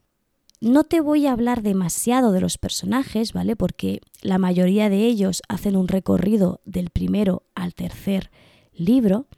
No 0.66 0.82
te 0.82 1.00
voy 1.00 1.28
a 1.28 1.32
hablar 1.32 1.62
demasiado 1.62 2.32
de 2.32 2.40
los 2.40 2.58
personajes, 2.58 3.32
¿vale? 3.32 3.54
Porque 3.54 4.00
la 4.20 4.36
mayoría 4.36 4.90
de 4.90 5.06
ellos 5.06 5.42
hacen 5.48 5.76
un 5.76 5.86
recorrido 5.86 6.60
del 6.64 6.90
primero 6.90 7.44
al 7.54 7.72
tercer 7.72 8.32
libro. 8.72 9.28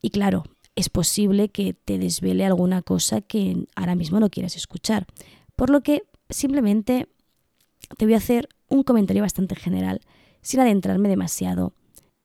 Y 0.00 0.10
claro, 0.10 0.44
es 0.76 0.88
posible 0.88 1.48
que 1.48 1.74
te 1.74 1.98
desvele 1.98 2.46
alguna 2.46 2.80
cosa 2.80 3.22
que 3.22 3.66
ahora 3.74 3.96
mismo 3.96 4.20
no 4.20 4.30
quieras 4.30 4.54
escuchar. 4.54 5.08
Por 5.56 5.68
lo 5.68 5.82
que 5.82 6.04
simplemente 6.30 7.08
te 7.98 8.04
voy 8.04 8.14
a 8.14 8.18
hacer 8.18 8.48
un 8.68 8.84
comentario 8.84 9.22
bastante 9.22 9.56
general, 9.56 10.00
sin 10.42 10.60
adentrarme 10.60 11.08
demasiado 11.08 11.72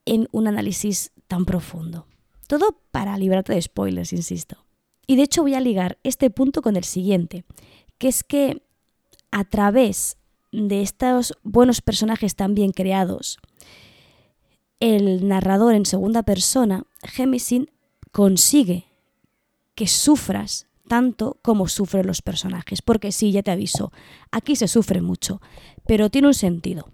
en 0.04 0.28
un 0.30 0.46
análisis 0.46 1.10
tan 1.26 1.44
profundo. 1.44 2.06
Todo 2.46 2.82
para 2.92 3.18
librarte 3.18 3.52
de 3.52 3.62
spoilers, 3.62 4.12
insisto. 4.12 4.64
Y 5.08 5.16
de 5.16 5.22
hecho 5.22 5.42
voy 5.42 5.54
a 5.54 5.60
ligar 5.60 5.98
este 6.04 6.30
punto 6.30 6.62
con 6.62 6.76
el 6.76 6.84
siguiente, 6.84 7.44
que 7.98 8.08
es 8.08 8.24
que 8.24 8.62
a 9.30 9.44
través 9.44 10.16
de 10.52 10.82
estos 10.82 11.34
buenos 11.42 11.80
personajes 11.80 12.34
tan 12.34 12.54
bien 12.54 12.72
creados, 12.72 13.38
el 14.80 15.26
narrador 15.26 15.74
en 15.74 15.86
segunda 15.86 16.22
persona, 16.22 16.84
Gemisin, 17.02 17.70
consigue 18.12 18.86
que 19.74 19.86
sufras 19.86 20.66
tanto 20.88 21.38
como 21.42 21.68
sufren 21.68 22.06
los 22.06 22.22
personajes. 22.22 22.82
Porque 22.82 23.12
sí, 23.12 23.30
ya 23.30 23.42
te 23.42 23.50
aviso, 23.50 23.92
aquí 24.32 24.56
se 24.56 24.66
sufre 24.66 25.00
mucho, 25.00 25.40
pero 25.86 26.10
tiene 26.10 26.28
un 26.28 26.34
sentido. 26.34 26.88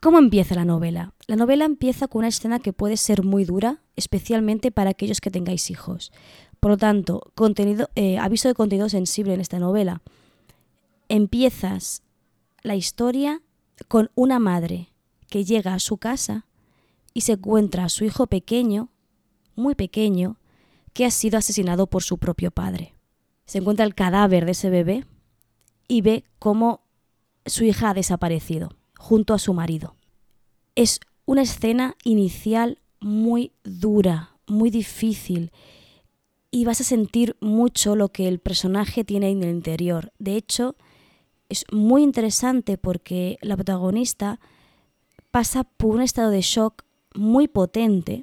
¿Cómo 0.00 0.18
empieza 0.18 0.54
la 0.54 0.64
novela? 0.64 1.12
La 1.26 1.36
novela 1.36 1.66
empieza 1.66 2.08
con 2.08 2.20
una 2.20 2.28
escena 2.28 2.58
que 2.58 2.72
puede 2.72 2.96
ser 2.96 3.22
muy 3.22 3.44
dura, 3.44 3.82
especialmente 3.96 4.70
para 4.70 4.90
aquellos 4.90 5.20
que 5.20 5.30
tengáis 5.30 5.70
hijos. 5.70 6.10
Por 6.58 6.70
lo 6.70 6.78
tanto, 6.78 7.30
contenido, 7.34 7.90
eh, 7.94 8.18
aviso 8.18 8.48
de 8.48 8.54
contenido 8.54 8.88
sensible 8.88 9.34
en 9.34 9.40
esta 9.40 9.58
novela. 9.58 10.00
Empiezas 11.12 12.04
la 12.62 12.76
historia 12.76 13.42
con 13.88 14.12
una 14.14 14.38
madre 14.38 14.92
que 15.28 15.44
llega 15.44 15.74
a 15.74 15.80
su 15.80 15.96
casa 15.96 16.46
y 17.12 17.22
se 17.22 17.32
encuentra 17.32 17.82
a 17.82 17.88
su 17.88 18.04
hijo 18.04 18.28
pequeño, 18.28 18.90
muy 19.56 19.74
pequeño, 19.74 20.38
que 20.92 21.04
ha 21.04 21.10
sido 21.10 21.36
asesinado 21.36 21.88
por 21.88 22.04
su 22.04 22.18
propio 22.18 22.52
padre. 22.52 22.94
Se 23.44 23.58
encuentra 23.58 23.84
el 23.84 23.96
cadáver 23.96 24.44
de 24.44 24.52
ese 24.52 24.70
bebé 24.70 25.04
y 25.88 26.02
ve 26.02 26.22
cómo 26.38 26.84
su 27.44 27.64
hija 27.64 27.90
ha 27.90 27.94
desaparecido 27.94 28.76
junto 28.96 29.34
a 29.34 29.40
su 29.40 29.52
marido. 29.52 29.96
Es 30.76 31.00
una 31.24 31.42
escena 31.42 31.96
inicial 32.04 32.78
muy 33.00 33.50
dura, 33.64 34.36
muy 34.46 34.70
difícil 34.70 35.50
y 36.52 36.66
vas 36.66 36.80
a 36.80 36.84
sentir 36.84 37.36
mucho 37.40 37.96
lo 37.96 38.10
que 38.10 38.28
el 38.28 38.38
personaje 38.38 39.02
tiene 39.02 39.30
en 39.30 39.42
el 39.42 39.50
interior. 39.50 40.12
De 40.20 40.36
hecho, 40.36 40.76
es 41.50 41.64
muy 41.70 42.02
interesante 42.02 42.78
porque 42.78 43.38
la 43.42 43.56
protagonista 43.56 44.40
pasa 45.30 45.64
por 45.64 45.94
un 45.94 46.02
estado 46.02 46.30
de 46.30 46.40
shock 46.40 46.84
muy 47.14 47.48
potente 47.48 48.22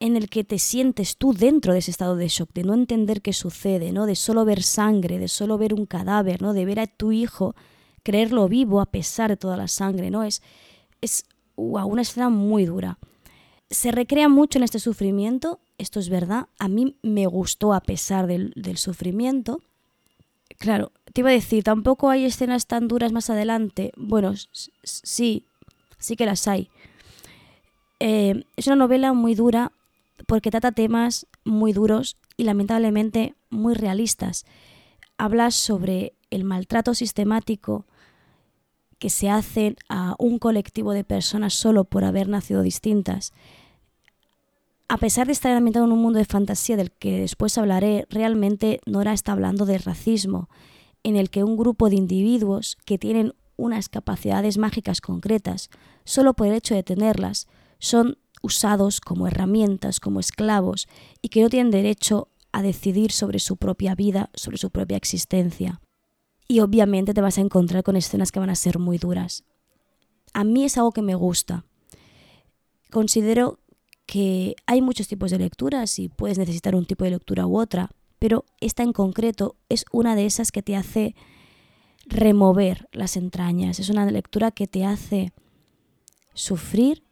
en 0.00 0.16
el 0.16 0.28
que 0.28 0.44
te 0.44 0.58
sientes 0.58 1.16
tú 1.16 1.32
dentro 1.32 1.72
de 1.72 1.78
ese 1.78 1.90
estado 1.90 2.16
de 2.16 2.28
shock, 2.28 2.50
de 2.52 2.64
no 2.64 2.74
entender 2.74 3.22
qué 3.22 3.32
sucede, 3.32 3.92
¿no? 3.92 4.04
De 4.04 4.16
solo 4.16 4.44
ver 4.44 4.62
sangre, 4.62 5.18
de 5.18 5.28
solo 5.28 5.56
ver 5.56 5.72
un 5.72 5.86
cadáver, 5.86 6.42
¿no? 6.42 6.52
De 6.52 6.66
ver 6.66 6.80
a 6.80 6.86
tu 6.86 7.12
hijo 7.12 7.54
creerlo 8.02 8.48
vivo 8.48 8.80
a 8.80 8.86
pesar 8.86 9.30
de 9.30 9.36
toda 9.36 9.56
la 9.56 9.66
sangre, 9.66 10.10
¿no? 10.10 10.24
Es, 10.24 10.42
es 11.00 11.24
una 11.56 12.02
escena 12.02 12.28
muy 12.28 12.66
dura. 12.66 12.98
Se 13.70 13.92
recrea 13.92 14.28
mucho 14.28 14.58
en 14.58 14.64
este 14.64 14.78
sufrimiento, 14.78 15.60
esto 15.78 16.00
es 16.00 16.08
verdad, 16.08 16.48
a 16.58 16.68
mí 16.68 16.96
me 17.02 17.26
gustó 17.26 17.72
a 17.72 17.80
pesar 17.80 18.26
del, 18.26 18.52
sufrimiento. 18.76 19.60
Claro, 20.58 20.92
te 21.14 21.20
iba 21.20 21.30
a 21.30 21.32
decir, 21.32 21.62
tampoco 21.62 22.10
hay 22.10 22.24
escenas 22.24 22.66
tan 22.66 22.88
duras 22.88 23.12
más 23.12 23.30
adelante. 23.30 23.92
Bueno, 23.96 24.34
sí, 24.82 25.46
sí 25.96 26.16
que 26.16 26.26
las 26.26 26.48
hay. 26.48 26.68
Eh, 28.00 28.44
es 28.56 28.66
una 28.66 28.74
novela 28.74 29.12
muy 29.12 29.36
dura 29.36 29.70
porque 30.26 30.50
trata 30.50 30.72
temas 30.72 31.28
muy 31.44 31.72
duros 31.72 32.16
y 32.36 32.42
lamentablemente 32.42 33.36
muy 33.48 33.74
realistas. 33.74 34.44
Habla 35.16 35.52
sobre 35.52 36.14
el 36.30 36.42
maltrato 36.42 36.94
sistemático 36.94 37.86
que 38.98 39.08
se 39.08 39.30
hacen 39.30 39.76
a 39.88 40.16
un 40.18 40.40
colectivo 40.40 40.94
de 40.94 41.04
personas 41.04 41.54
solo 41.54 41.84
por 41.84 42.02
haber 42.02 42.28
nacido 42.28 42.62
distintas. 42.62 43.32
A 44.88 44.98
pesar 44.98 45.28
de 45.28 45.32
estar 45.32 45.56
ambientado 45.56 45.86
en 45.86 45.92
un 45.92 46.02
mundo 46.02 46.18
de 46.18 46.24
fantasía 46.24 46.76
del 46.76 46.90
que 46.90 47.20
después 47.20 47.56
hablaré, 47.56 48.04
realmente 48.10 48.80
Nora 48.84 49.12
está 49.12 49.30
hablando 49.30 49.64
de 49.64 49.78
racismo, 49.78 50.48
en 51.04 51.16
el 51.16 51.30
que 51.30 51.44
un 51.44 51.56
grupo 51.56 51.88
de 51.88 51.96
individuos 51.96 52.76
que 52.84 52.98
tienen 52.98 53.34
unas 53.56 53.88
capacidades 53.88 54.58
mágicas 54.58 55.00
concretas, 55.00 55.70
solo 56.04 56.34
por 56.34 56.48
el 56.48 56.54
hecho 56.54 56.74
de 56.74 56.82
tenerlas, 56.82 57.46
son 57.78 58.18
usados 58.42 59.00
como 59.00 59.28
herramientas, 59.28 60.00
como 60.00 60.18
esclavos, 60.18 60.88
y 61.22 61.28
que 61.28 61.42
no 61.42 61.48
tienen 61.48 61.70
derecho 61.70 62.28
a 62.50 62.62
decidir 62.62 63.12
sobre 63.12 63.38
su 63.38 63.56
propia 63.56 63.94
vida, 63.94 64.30
sobre 64.34 64.58
su 64.58 64.70
propia 64.70 64.96
existencia 64.96 65.80
y 66.48 66.60
obviamente 66.60 67.14
te 67.14 67.20
vas 67.20 67.38
a 67.38 67.40
encontrar 67.40 67.82
con 67.82 67.96
escenas 67.96 68.32
que 68.32 68.40
van 68.40 68.50
a 68.50 68.54
ser 68.54 68.78
muy 68.78 68.98
duras. 68.98 69.44
A 70.32 70.44
mí 70.44 70.64
es 70.64 70.76
algo 70.76 70.92
que 70.92 71.02
me 71.02 71.14
gusta. 71.14 71.64
Considero 72.90 73.60
que 74.06 74.54
hay 74.66 74.82
muchos 74.82 75.08
tipos 75.08 75.30
de 75.30 75.38
lecturas 75.38 75.98
y 75.98 76.08
puedes 76.08 76.38
necesitar 76.38 76.74
un 76.74 76.84
tipo 76.84 77.04
de 77.04 77.10
lectura 77.10 77.46
u 77.46 77.58
otra, 77.58 77.90
pero 78.24 78.46
esta 78.58 78.82
en 78.82 78.94
concreto 78.94 79.54
es 79.68 79.84
una 79.92 80.16
de 80.16 80.24
esas 80.24 80.50
que 80.50 80.62
te 80.62 80.76
hace 80.76 81.14
remover 82.06 82.88
las 82.90 83.18
entrañas, 83.18 83.78
es 83.78 83.90
una 83.90 84.10
lectura 84.10 84.50
que 84.50 84.66
te 84.66 84.86
hace 84.86 85.34
sufrir, 86.32 87.02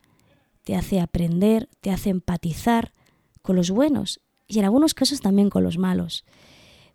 te 0.64 0.74
hace 0.74 1.00
aprender, 1.00 1.68
te 1.82 1.90
hace 1.90 2.08
empatizar 2.08 2.94
con 3.42 3.56
los 3.56 3.70
buenos 3.70 4.22
y 4.48 4.58
en 4.58 4.64
algunos 4.64 4.94
casos 4.94 5.20
también 5.20 5.50
con 5.50 5.62
los 5.62 5.76
malos. 5.76 6.24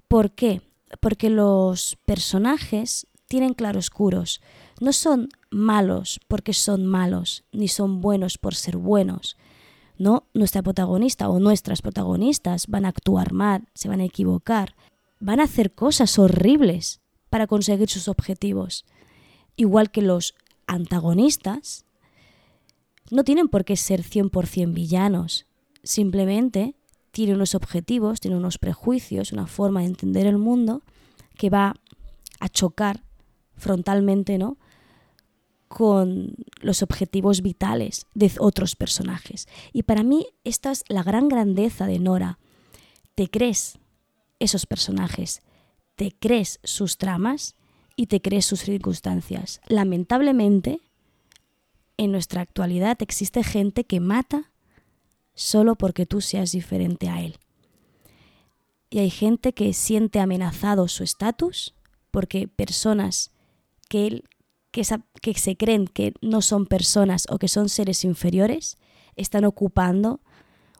¿Por 0.08 0.32
qué? 0.32 0.64
porque 1.00 1.30
los 1.30 2.00
personajes 2.06 3.06
tienen 3.28 3.54
claroscuros. 3.54 4.42
No 4.80 4.94
son 4.94 5.30
malos 5.52 6.20
porque 6.28 6.54
son 6.54 6.88
malos, 6.88 7.44
ni 7.52 7.68
son 7.68 8.02
buenos 8.02 8.40
por 8.40 8.56
ser 8.56 8.78
buenos. 8.78 9.38
No, 9.98 10.28
nuestra 10.34 10.62
protagonista 10.62 11.30
o 11.30 11.40
nuestras 11.40 11.82
protagonistas 11.82 12.68
van 12.68 12.86
a 12.86 12.90
actuar 12.90 13.34
mal, 13.34 13.68
se 13.74 13.90
van 13.90 14.00
a 14.00 14.06
equivocar, 14.06 14.76
van 15.20 15.40
a 15.40 15.44
hacer 15.44 15.74
cosas 15.74 16.20
horribles 16.20 17.02
para 17.30 17.48
conseguir 17.48 17.90
sus 17.90 18.08
objetivos. 18.08 18.86
Igual 19.56 19.90
que 19.90 20.02
los 20.02 20.36
antagonistas 20.68 21.86
no 23.10 23.24
tienen 23.24 23.48
por 23.48 23.66
qué 23.66 23.76
ser 23.76 24.04
100% 24.04 24.74
villanos, 24.74 25.48
simplemente 25.84 26.76
tiene 27.12 27.34
unos 27.34 27.56
objetivos, 27.56 28.20
tiene 28.20 28.38
unos 28.38 28.60
prejuicios, 28.60 29.32
una 29.32 29.48
forma 29.48 29.80
de 29.80 29.88
entender 29.88 30.28
el 30.28 30.38
mundo 30.38 30.84
que 31.36 31.50
va 31.50 31.74
a 32.40 32.50
chocar 32.50 33.04
frontalmente, 33.56 34.38
¿no? 34.38 34.58
Con 35.68 36.36
los 36.62 36.82
objetivos 36.82 37.42
vitales 37.42 38.06
de 38.14 38.32
otros 38.40 38.76
personajes. 38.76 39.48
Y 39.74 39.84
para 39.84 40.04
mí 40.04 40.28
esta 40.44 40.72
es 40.72 40.84
la 40.88 41.04
gran 41.04 41.28
grandeza 41.28 41.88
de 41.88 42.00
Nora. 42.00 42.40
Te 43.16 43.30
crees 43.30 43.78
esos 44.40 44.66
personajes, 44.66 45.42
te 45.96 46.12
crees 46.12 46.60
sus 46.64 46.98
tramas 46.98 47.56
y 47.96 48.08
te 48.08 48.22
crees 48.22 48.46
sus 48.46 48.62
circunstancias. 48.62 49.60
Lamentablemente, 49.68 50.80
en 51.98 52.12
nuestra 52.12 52.42
actualidad 52.42 53.02
existe 53.02 53.44
gente 53.44 53.84
que 53.84 54.00
mata 54.00 54.52
solo 55.34 55.76
porque 55.76 56.06
tú 56.06 56.22
seas 56.22 56.52
diferente 56.52 57.10
a 57.10 57.22
él. 57.22 57.38
Y 58.90 59.00
hay 59.00 59.10
gente 59.10 59.54
que 59.54 59.74
siente 59.74 60.20
amenazado 60.20 60.88
su 60.88 61.04
estatus 61.04 61.74
porque 62.12 62.48
personas 62.48 63.32
que, 63.90 64.08
él, 64.08 64.24
que, 65.22 65.34
se 65.34 65.58
creen 65.58 65.88
que 65.88 66.14
no 66.22 66.42
son 66.42 66.66
personas 66.66 67.26
o 67.30 67.40
que 67.40 67.48
son 67.48 67.70
seres 67.70 68.04
inferiores 68.04 68.78
están 69.16 69.46
ocupando 69.46 70.22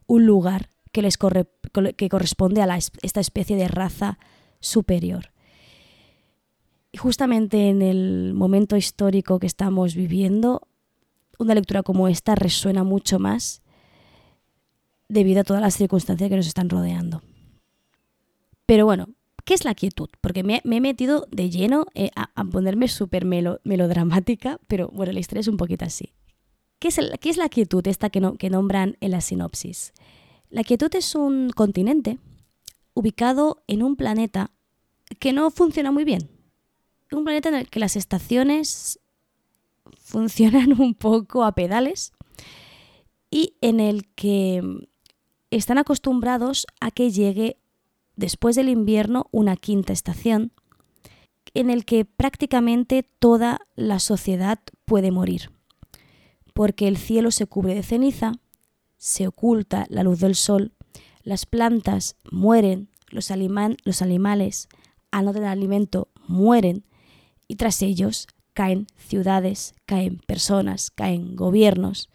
un 0.06 0.26
lugar 0.26 0.70
que, 0.92 1.02
les 1.02 1.18
que 1.18 2.10
corresponde 2.10 2.62
a 2.62 2.78
esta 2.78 3.20
especie 3.20 3.56
de 3.56 3.68
raza 3.68 4.20
superior. 4.60 5.32
Y 6.92 6.98
justamente 6.98 7.70
en 7.70 7.82
el 7.82 8.34
momento 8.34 8.78
histórico 8.78 9.40
que 9.40 9.48
estamos 9.48 9.96
viviendo, 9.96 10.68
una 11.40 11.56
lectura 11.56 11.84
como 11.84 12.08
esta 12.08 12.36
resuena 12.36 12.84
mucho 12.84 13.20
más 13.20 13.62
debido 15.10 15.42
a 15.42 15.44
todas 15.44 15.62
las 15.62 15.76
circunstancias 15.76 16.30
que 16.30 16.36
nos 16.36 16.48
están 16.48 16.70
rodeando. 16.70 17.22
Pero 18.66 18.86
bueno, 18.86 19.10
¿qué 19.48 19.54
es 19.54 19.64
la 19.64 19.76
quietud? 19.76 20.10
Porque 20.20 20.44
me, 20.44 20.62
he 20.62 20.82
metido 20.82 21.26
de 21.32 21.50
lleno 21.50 21.86
eh, 21.96 22.12
a, 22.16 22.44
ponerme 22.44 22.90
súper 22.90 23.24
melodramática, 23.24 24.60
pero 24.68 24.90
bueno, 24.90 25.14
la 25.14 25.22
historia 25.22 25.40
es 25.40 25.48
un 25.48 25.56
poquito 25.56 25.86
así. 25.86 26.12
¿Qué 26.80 26.90
es, 26.90 27.38
la 27.38 27.48
quietud 27.48 27.88
esta 27.88 28.10
que, 28.10 28.22
que 28.38 28.50
nombran 28.50 28.98
en 29.00 29.12
la 29.12 29.22
sinopsis? 29.22 29.94
La 30.50 30.66
quietud 30.66 30.94
es 30.94 31.16
un 31.16 31.50
continente 31.52 32.20
ubicado 32.94 33.64
en 33.68 33.84
un 33.84 33.96
planeta 33.96 34.52
que 35.18 35.32
no 35.32 35.50
funciona 35.50 35.94
muy 35.94 36.04
bien. 36.04 36.30
Un 37.14 37.24
planeta 37.24 37.48
en 37.48 37.56
el 37.56 37.70
que 37.70 37.80
las 37.80 37.96
estaciones 37.96 39.00
funcionan 39.98 40.80
un 40.82 40.94
poco 40.94 41.46
a 41.46 41.54
pedales 41.54 42.12
y 43.32 43.56
en 43.62 43.80
el 43.80 44.10
que 44.10 44.62
están 45.52 45.78
acostumbrados 45.78 46.68
a 46.82 46.92
que 46.92 47.12
llegue 47.12 47.62
después 48.18 48.58
del 48.58 48.68
invierno 48.68 49.28
una 49.32 49.56
quinta 49.56 49.94
estación 49.94 50.52
en 51.54 51.70
el 51.70 51.86
que 51.86 52.04
prácticamente 52.04 53.04
toda 53.04 53.62
la 53.76 54.00
sociedad 54.00 54.60
puede 54.84 55.12
morir, 55.12 55.52
porque 56.54 56.90
el 56.90 56.98
cielo 56.98 57.32
se 57.32 57.46
cubre 57.46 57.74
de 57.74 57.84
ceniza, 57.84 58.34
se 58.98 59.28
oculta 59.28 59.86
la 59.90 60.04
luz 60.04 60.20
del 60.20 60.36
sol, 60.36 60.74
las 61.24 61.46
plantas 61.46 62.18
mueren, 62.30 62.90
los, 63.10 63.32
los 63.86 64.02
animales 64.02 64.68
al 65.12 65.26
no 65.26 65.34
tener 65.34 65.50
alimento 65.50 66.10
mueren 66.28 66.84
y 67.48 67.56
tras 67.56 67.82
ellos 67.82 68.28
caen 68.54 68.88
ciudades, 68.98 69.76
caen 69.86 70.20
personas, 70.26 70.92
caen 70.92 71.36
gobiernos. 71.36 72.10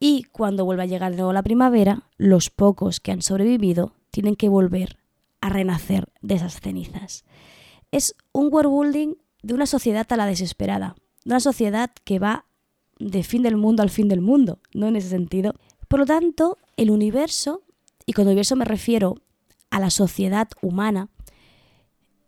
Y 0.00 0.24
cuando 0.24 0.64
vuelve 0.64 0.82
a 0.82 0.86
llegar 0.86 1.12
de 1.12 1.18
nuevo 1.18 1.32
la 1.32 1.42
primavera, 1.42 2.08
los 2.16 2.50
pocos 2.50 3.00
que 3.00 3.12
han 3.12 3.22
sobrevivido 3.22 3.92
tienen 4.14 4.36
que 4.36 4.48
volver 4.48 4.96
a 5.40 5.48
renacer 5.48 6.08
de 6.22 6.36
esas 6.36 6.60
cenizas. 6.60 7.24
Es 7.90 8.14
un 8.30 8.48
world 8.52 8.70
building 8.70 9.14
de 9.42 9.54
una 9.54 9.66
sociedad 9.66 10.06
a 10.08 10.16
la 10.16 10.26
desesperada, 10.26 10.94
de 11.24 11.32
una 11.32 11.40
sociedad 11.40 11.90
que 12.04 12.20
va 12.20 12.46
de 13.00 13.24
fin 13.24 13.42
del 13.42 13.56
mundo 13.56 13.82
al 13.82 13.90
fin 13.90 14.06
del 14.06 14.20
mundo, 14.20 14.60
no 14.72 14.86
en 14.86 14.94
ese 14.94 15.08
sentido. 15.08 15.54
Por 15.88 15.98
lo 15.98 16.06
tanto, 16.06 16.58
el 16.76 16.92
universo, 16.92 17.62
y 18.06 18.12
con 18.12 18.26
universo 18.26 18.54
me 18.54 18.64
refiero 18.64 19.16
a 19.70 19.80
la 19.80 19.90
sociedad 19.90 20.48
humana, 20.62 21.08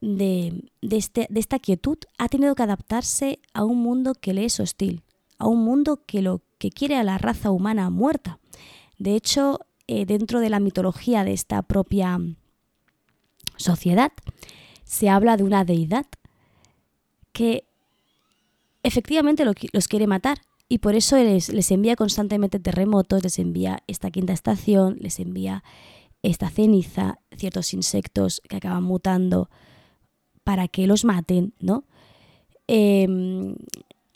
de, 0.00 0.64
este, 0.82 1.28
de 1.30 1.40
esta 1.40 1.60
quietud 1.60 1.98
ha 2.18 2.28
tenido 2.28 2.56
que 2.56 2.64
adaptarse 2.64 3.38
a 3.54 3.64
un 3.64 3.78
mundo 3.78 4.14
que 4.14 4.34
le 4.34 4.44
es 4.44 4.58
hostil, 4.58 5.04
a 5.38 5.46
un 5.46 5.64
mundo 5.64 6.02
que 6.04 6.20
lo 6.20 6.42
que 6.58 6.70
quiere 6.70 6.96
a 6.96 7.04
la 7.04 7.16
raza 7.16 7.52
humana 7.52 7.90
muerta. 7.90 8.40
De 8.98 9.14
hecho, 9.14 9.60
eh, 9.88 10.06
dentro 10.06 10.40
de 10.40 10.50
la 10.50 10.60
mitología 10.60 11.24
de 11.24 11.32
esta 11.32 11.62
propia 11.62 12.18
sociedad, 13.56 14.12
se 14.84 15.08
habla 15.08 15.36
de 15.36 15.44
una 15.44 15.64
deidad 15.64 16.06
que 17.32 17.64
efectivamente 18.82 19.44
los 19.44 19.88
quiere 19.88 20.06
matar 20.06 20.38
y 20.68 20.78
por 20.78 20.94
eso 20.94 21.16
les, 21.16 21.48
les, 21.48 21.70
envía 21.70 21.96
constantemente 21.96 22.58
terremotos, 22.58 23.22
les 23.22 23.38
envía 23.38 23.82
esta 23.86 24.10
quinta 24.10 24.32
estación, 24.32 24.96
les 25.00 25.20
envía 25.20 25.62
esta 26.22 26.50
ceniza, 26.50 27.18
ciertos 27.36 27.72
insectos 27.72 28.42
que 28.48 28.56
acaban 28.56 28.82
mutando 28.82 29.48
para 30.44 30.68
que 30.68 30.86
los 30.86 31.04
maten, 31.04 31.54
¿no? 31.60 31.84
Em, 32.68 33.56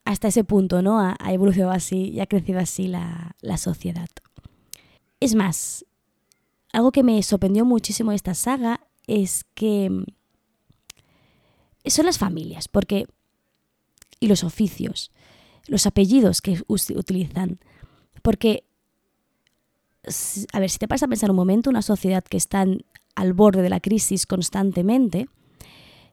hasta 0.04 0.28
ese 0.28 0.44
punto, 0.44 0.82
¿no? 0.82 1.00
Ha, 1.00 1.16
evolucionado 1.32 1.72
así 1.72 2.10
y 2.10 2.20
ha 2.20 2.26
crecido 2.26 2.58
así 2.58 2.88
la, 2.88 3.34
sociedad. 3.56 4.08
Es 5.20 5.34
más, 5.34 5.84
algo 6.72 6.92
que 6.92 7.02
me 7.02 7.22
sorprendió 7.22 7.64
muchísimo 7.64 8.10
de 8.10 8.16
esta 8.16 8.34
saga 8.34 8.80
es 9.06 9.44
que 9.54 9.84
em, 9.86 10.04
son 11.84 12.06
las 12.06 12.18
familias, 12.18 12.68
porque 12.68 13.06
y 14.18 14.28
los 14.28 14.44
oficios, 14.44 15.10
los 15.66 15.86
apellidos 15.86 16.42
que 16.42 16.62
utilizan, 16.68 17.58
porque 18.22 18.64
a 20.52 20.60
ver, 20.60 20.70
si 20.70 20.78
te 20.78 20.88
pasas 20.88 21.04
a 21.04 21.08
pensar 21.08 21.30
un 21.30 21.36
momento, 21.36 21.70
una 21.70 21.82
sociedad 21.82 22.24
que 22.24 22.36
está 22.36 22.64
al 23.14 23.32
borde 23.32 23.62
de 23.62 23.68
la 23.68 23.80
crisis 23.80 24.26
constantemente, 24.26 25.28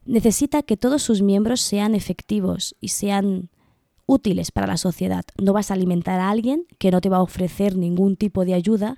necesita 0.05 0.63
que 0.63 0.77
todos 0.77 1.01
sus 1.01 1.21
miembros 1.21 1.61
sean 1.61 1.95
efectivos 1.95 2.75
y 2.81 2.89
sean 2.89 3.49
útiles 4.07 4.51
para 4.51 4.65
la 4.65 4.77
sociedad. 4.77 5.23
No 5.39 5.53
vas 5.53 5.69
a 5.69 5.75
alimentar 5.75 6.19
a 6.19 6.29
alguien 6.29 6.65
que 6.79 6.89
no 6.89 7.01
te 7.01 7.09
va 7.09 7.17
a 7.17 7.21
ofrecer 7.21 7.77
ningún 7.77 8.15
tipo 8.15 8.43
de 8.45 8.55
ayuda 8.55 8.97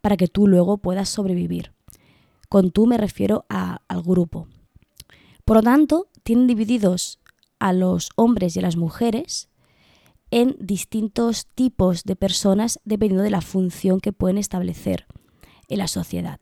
para 0.00 0.16
que 0.16 0.28
tú 0.28 0.46
luego 0.46 0.78
puedas 0.78 1.08
sobrevivir. 1.08 1.72
Con 2.48 2.70
tú 2.70 2.86
me 2.86 2.96
refiero 2.96 3.44
al 3.48 4.02
grupo. 4.02 4.46
Por 5.44 5.56
lo 5.56 5.62
tanto, 5.62 6.08
tienen 6.22 6.46
divididos 6.46 7.18
a 7.58 7.72
los 7.72 8.10
hombres 8.16 8.54
y 8.54 8.60
a 8.60 8.62
las 8.62 8.76
mujeres 8.76 9.48
en 10.30 10.56
distintos 10.60 11.46
tipos 11.54 12.04
de 12.04 12.16
personas 12.16 12.80
dependiendo 12.84 13.24
de 13.24 13.30
la 13.30 13.40
función 13.40 14.00
que 14.00 14.12
pueden 14.12 14.38
establecer 14.38 15.06
en 15.68 15.78
la 15.78 15.88
sociedad. 15.88 16.40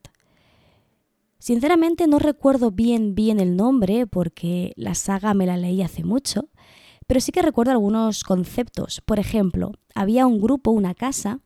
Sinceramente 1.39 2.05
no 2.07 2.19
recuerdo 2.19 2.71
bien 2.71 3.15
bien 3.15 3.39
el 3.39 3.55
nombre 3.55 4.05
porque 4.05 4.73
la 4.75 4.93
saga 4.93 5.33
me 5.33 5.45
la 5.45 5.57
leí 5.57 5.81
hace 5.81 6.03
mucho, 6.03 6.49
pero 7.09 7.21
sí 7.21 7.31
que 7.31 7.41
recuerdo 7.41 7.71
algunos 7.71 8.23
conceptos. 8.23 9.01
Por 9.03 9.17
ejemplo, 9.17 9.71
había 9.95 10.27
un 10.27 10.39
grupo, 10.39 10.69
una 10.69 10.93
casa, 10.93 11.39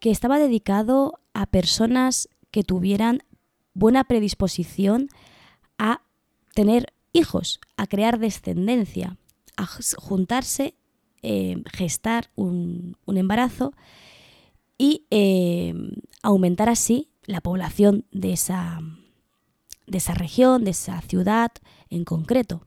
que 0.00 0.10
estaba 0.10 0.38
dedicado 0.38 1.18
a 1.32 1.46
personas 1.46 2.28
que 2.50 2.62
tuvieran 2.62 3.22
buena 3.72 4.04
predisposición 4.04 5.08
a 5.78 6.02
tener 6.54 6.92
hijos, 7.14 7.58
a 7.78 7.86
crear 7.86 8.18
descendencia, 8.18 9.16
a 9.56 9.66
juntarse, 9.96 10.74
eh, 11.22 11.56
gestar 11.72 12.30
un, 12.36 12.98
embarazo 13.06 13.72
y 14.76 15.06
eh, 15.10 15.72
aumentar 16.22 16.68
así 16.68 17.08
la 17.24 17.40
población 17.40 18.04
de 18.12 18.34
esa, 18.34 18.80
de 19.86 19.96
esa 19.96 20.12
región, 20.12 20.64
de 20.64 20.72
esa 20.72 21.00
ciudad 21.00 21.50
en 21.88 22.04
concreto. 22.04 22.66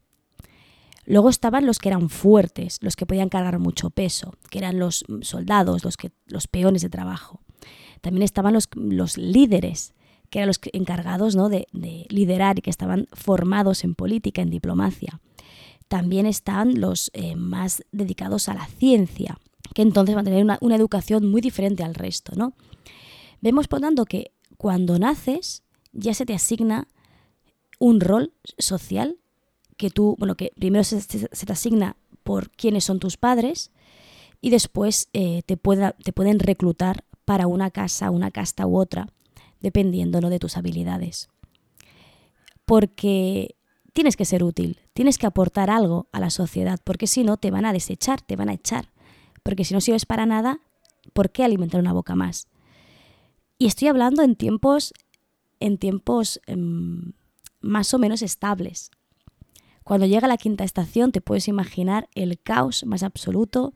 Luego 1.05 1.29
estaban 1.29 1.65
los 1.65 1.79
que 1.79 1.89
eran 1.89 2.09
fuertes, 2.09 2.79
los 2.81 2.95
que 2.95 3.05
podían 3.05 3.29
cargar 3.29 3.59
mucho 3.59 3.91
peso, 3.91 4.33
que 4.49 4.57
eran 4.57 4.79
los 4.79 5.05
soldados, 5.21 5.83
los, 5.83 5.97
que, 5.97 6.11
los 6.25 6.47
peones 6.47 6.81
de 6.81 6.89
trabajo. 6.89 7.41
También 8.01 8.23
estaban 8.23 8.53
los, 8.53 8.67
los 8.75 9.17
líderes, 9.17 9.93
que 10.29 10.39
eran 10.39 10.47
los 10.47 10.59
encargados 10.73 11.35
¿no? 11.35 11.49
de, 11.49 11.67
liderar 12.09 12.57
y 12.57 12.61
que 12.61 12.71
estaban 12.71 13.07
formados 13.13 13.83
en 13.83 13.93
política, 13.93 14.41
en 14.41 14.49
diplomacia. 14.49 15.21
También 15.87 16.25
están 16.25 16.79
los 16.79 17.11
eh, 17.13 17.35
más 17.35 17.83
dedicados 17.91 18.49
a 18.49 18.55
la 18.55 18.65
ciencia, 18.65 19.37
que 19.75 19.83
entonces 19.83 20.15
van 20.15 20.25
a 20.25 20.29
tener 20.29 20.43
una, 20.43 20.57
una 20.61 20.75
educación 20.75 21.29
muy 21.29 21.41
diferente 21.41 21.83
al 21.83 21.93
resto. 21.93 22.33
¿no? 22.35 22.53
Vemos, 23.41 23.67
por 23.67 23.79
tanto, 23.79 24.05
que 24.05 24.31
cuando 24.57 24.97
naces 24.97 25.63
ya 25.93 26.15
se 26.15 26.25
te 26.25 26.33
asigna 26.33 26.87
un 27.79 27.99
rol 27.99 28.33
social 28.57 29.19
que 29.77 29.89
tú, 29.89 30.15
bueno, 30.19 30.35
que 30.35 30.51
primero 30.55 30.83
se, 30.83 31.01
te 31.01 31.51
asigna 31.51 31.95
por 32.23 32.49
quiénes 32.51 32.83
son 32.83 32.99
tus 32.99 33.17
padres 33.17 33.71
y 34.41 34.49
después 34.49 35.09
eh, 35.13 35.41
te, 35.45 35.57
te 35.57 36.13
pueden 36.13 36.39
reclutar 36.39 37.03
para 37.25 37.47
una 37.47 37.71
casa, 37.71 38.11
una 38.11 38.31
casta 38.31 38.67
u 38.67 38.77
otra, 38.77 39.09
dependiendo 39.59 40.21
¿no? 40.21 40.29
de 40.29 40.39
tus 40.39 40.57
habilidades. 40.57 41.29
Porque 42.65 43.55
tienes 43.93 44.15
que 44.15 44.25
ser 44.25 44.43
útil, 44.43 44.79
tienes 44.93 45.17
que 45.17 45.25
aportar 45.25 45.69
algo 45.69 46.07
a 46.11 46.19
la 46.19 46.29
sociedad, 46.29 46.79
porque 46.83 47.07
si 47.07 47.23
no 47.23 47.37
te 47.37 47.51
van 47.51 47.65
a 47.65 47.73
desechar, 47.73 48.21
te 48.21 48.35
van 48.35 48.49
a 48.49 48.53
echar. 48.53 48.89
Porque 49.41 49.63
si 49.63 49.73
no 49.73 49.81
sirves 49.81 50.05
para 50.05 50.25
nada, 50.25 50.59
¿por 51.13 51.31
qué 51.31 51.43
alimentar 51.43 51.79
una 51.79 51.93
boca 51.93 52.15
más? 52.15 52.47
Y 53.57 53.67
estoy 53.67 53.87
hablando 53.87 54.21
en 54.21 54.35
tiempos, 54.35 54.93
en 55.59 55.77
tiempos 55.77 56.41
em, 56.45 57.13
más 57.61 57.93
o 57.93 57.99
menos 57.99 58.21
estables. 58.21 58.91
Cuando 59.85 60.07
llega 60.07 60.27
la 60.27 60.37
quinta 60.37 60.63
estación 60.63 61.11
te 61.11 61.21
puedes 61.21 61.47
imaginar 61.47 62.09
el 62.15 62.39
caos 62.39 62.83
más 62.87 63.03
absoluto 63.03 63.71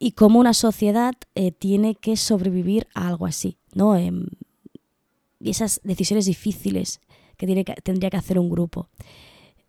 y 0.00 0.10
cómo 0.12 0.40
una 0.40 0.54
sociedad 0.54 1.14
eh, 1.36 1.52
tiene 1.52 1.94
que 1.94 2.16
sobrevivir 2.16 2.88
a 2.92 3.06
algo 3.06 3.26
así, 3.26 3.58
¿no? 3.74 3.94
Em, 3.94 4.26
y 5.38 5.50
esas 5.50 5.80
decisiones 5.84 6.26
difíciles 6.26 7.00
que, 7.36 7.46
tiene 7.46 7.64
que 7.64 7.74
tendría 7.74 8.10
que 8.10 8.16
hacer 8.16 8.40
un 8.40 8.50
grupo. 8.50 8.88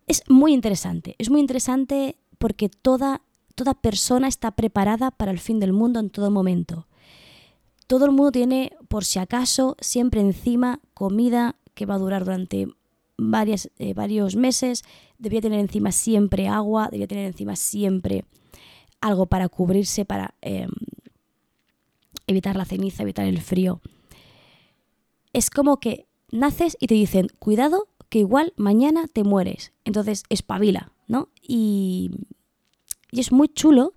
Es 0.08 0.24
muy 0.28 0.52
interesante, 0.52 1.14
es 1.18 1.30
muy 1.30 1.40
interesante 1.40 2.16
porque 2.38 2.68
toda, 2.68 3.22
toda 3.54 3.74
persona 3.74 4.26
está 4.26 4.50
preparada 4.50 5.12
para 5.12 5.30
el 5.30 5.38
fin 5.38 5.60
del 5.60 5.72
mundo 5.72 6.00
en 6.00 6.10
todo 6.10 6.28
momento. 6.32 6.88
todo 7.86 8.04
el 8.04 8.10
mundo 8.10 8.32
tiene, 8.32 8.72
por 8.88 9.04
si 9.04 9.20
acaso, 9.20 9.76
siempre 9.80 10.20
encima 10.20 10.80
comida 10.92 11.54
que 11.74 11.86
va 11.86 11.94
a 11.94 11.98
durar 11.98 12.24
durante 12.24 12.66
varias, 13.18 13.70
eh, 13.78 13.92
varios 13.92 14.36
meses, 14.36 14.84
debería 15.18 15.42
tener 15.42 15.60
encima 15.60 15.92
siempre 15.92 16.48
agua, 16.48 16.86
debería 16.86 17.08
tener 17.08 17.26
encima 17.26 17.56
siempre 17.56 18.24
algo 19.00 19.26
para 19.26 19.48
cubrirse, 19.48 20.04
para 20.04 20.34
em, 20.40 20.70
evitar 22.26 22.56
la 22.56 22.64
ceniza, 22.64 23.02
evitar 23.02 23.26
el 23.26 23.40
frío. 23.40 23.80
Es 25.32 25.50
como 25.50 25.78
que 25.78 26.06
naces 26.30 26.76
y 26.80 26.86
te 26.86 26.94
dicen, 26.94 27.28
cuidado, 27.38 27.88
que 28.08 28.20
igual 28.20 28.54
mañana 28.56 29.06
te 29.06 29.24
mueres. 29.24 29.72
Entonces, 29.84 30.22
espabila, 30.30 30.92
¿no? 31.06 31.28
Y, 31.42 32.10
y 33.10 33.20
es 33.20 33.32
muy 33.32 33.48
chulo 33.48 33.92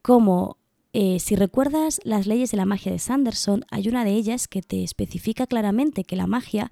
como 0.00 0.58
eh, 0.92 1.18
si 1.18 1.34
recuerdas 1.34 2.00
las 2.04 2.26
leyes 2.26 2.52
de 2.52 2.56
la 2.56 2.66
magia 2.66 2.92
de 2.92 3.00
Sanderson, 3.00 3.64
hay 3.70 3.88
una 3.88 4.04
de 4.04 4.12
ellas 4.12 4.46
que 4.46 4.62
te 4.62 4.84
especifica 4.84 5.46
claramente 5.46 6.04
que 6.04 6.14
la 6.14 6.28
magia 6.28 6.70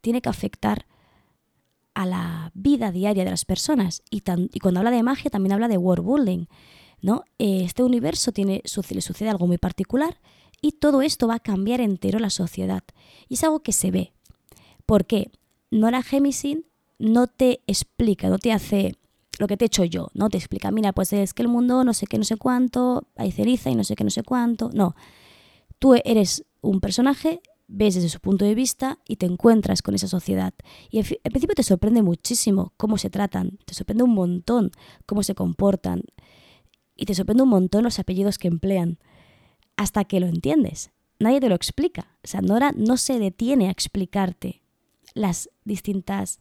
tiene 0.00 0.22
que 0.22 0.28
afectar 0.28 0.86
a 1.94 2.06
la 2.06 2.50
vida 2.54 2.92
diaria 2.92 3.24
de 3.24 3.30
las 3.30 3.44
personas. 3.44 4.02
Y, 4.10 4.22
y 4.52 4.58
cuando 4.60 4.80
habla 4.80 4.90
de 4.90 5.02
magia 5.02 5.30
también 5.30 5.52
habla 5.52 5.68
de 5.68 5.78
world 5.78 6.04
building. 6.04 6.46
¿no? 7.04 7.24
Este 7.38 7.82
universo 7.82 8.32
tiene, 8.32 8.62
le 8.64 9.00
sucede 9.02 9.28
algo 9.28 9.46
muy 9.46 9.58
particular 9.58 10.18
y 10.62 10.72
todo 10.72 11.02
esto 11.02 11.28
va 11.28 11.34
a 11.34 11.40
cambiar 11.40 11.82
entero 11.82 12.18
la 12.18 12.30
sociedad. 12.30 12.82
Y 13.28 13.34
es 13.34 13.44
algo 13.44 13.60
que 13.60 13.72
se 13.72 13.90
ve. 13.90 14.14
¿Por 14.86 15.04
qué? 15.04 15.30
Nora 15.70 16.02
Hemisin 16.10 16.64
no 16.98 17.26
te 17.26 17.60
explica, 17.66 18.30
no 18.30 18.38
te 18.38 18.52
hace 18.52 18.96
lo 19.38 19.46
que 19.46 19.58
te 19.58 19.64
he 19.64 19.66
hecho 19.66 19.84
yo, 19.84 20.08
¿no? 20.14 20.30
Te 20.30 20.38
explica, 20.38 20.70
mira, 20.70 20.94
pues 20.94 21.12
es 21.12 21.34
que 21.34 21.42
el 21.42 21.48
mundo 21.48 21.84
no 21.84 21.92
sé 21.92 22.06
qué, 22.06 22.16
no 22.16 22.24
sé 22.24 22.36
cuánto, 22.36 23.06
hay 23.16 23.32
ceniza 23.32 23.68
y 23.68 23.74
no 23.74 23.84
sé 23.84 23.96
qué, 23.96 24.04
no 24.04 24.10
sé 24.10 24.22
cuánto. 24.22 24.70
No, 24.72 24.96
tú 25.78 25.94
eres 26.04 26.46
un 26.62 26.80
personaje, 26.80 27.42
ves 27.66 27.94
desde 27.94 28.08
su 28.08 28.20
punto 28.20 28.44
de 28.44 28.54
vista 28.54 28.98
y 29.06 29.16
te 29.16 29.26
encuentras 29.26 29.82
con 29.82 29.94
esa 29.94 30.08
sociedad. 30.08 30.54
Y 30.90 30.98
al 30.98 31.04
principio 31.30 31.54
te 31.54 31.62
sorprende 31.62 32.02
muchísimo 32.02 32.72
cómo 32.76 32.98
se 32.98 33.10
tratan, 33.10 33.58
te 33.64 33.74
sorprende 33.74 34.04
un 34.04 34.14
montón 34.14 34.70
cómo 35.06 35.22
se 35.22 35.34
comportan 35.34 36.02
y 36.96 37.06
te 37.06 37.14
sorprende 37.14 37.42
un 37.42 37.48
montón 37.48 37.84
los 37.84 37.98
apellidos 37.98 38.38
que 38.38 38.48
emplean, 38.48 38.98
hasta 39.76 40.04
que 40.04 40.20
lo 40.20 40.26
entiendes. 40.26 40.90
Nadie 41.18 41.40
te 41.40 41.48
lo 41.48 41.54
explica. 41.54 42.16
O 42.22 42.28
sea, 42.28 42.40
Nora 42.40 42.72
no 42.76 42.96
se 42.96 43.18
detiene 43.18 43.68
a 43.68 43.70
explicarte 43.70 44.62
las 45.14 45.50
distintas 45.64 46.40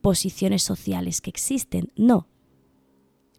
posiciones 0.00 0.62
sociales 0.62 1.20
que 1.20 1.30
existen. 1.30 1.92
No. 1.96 2.26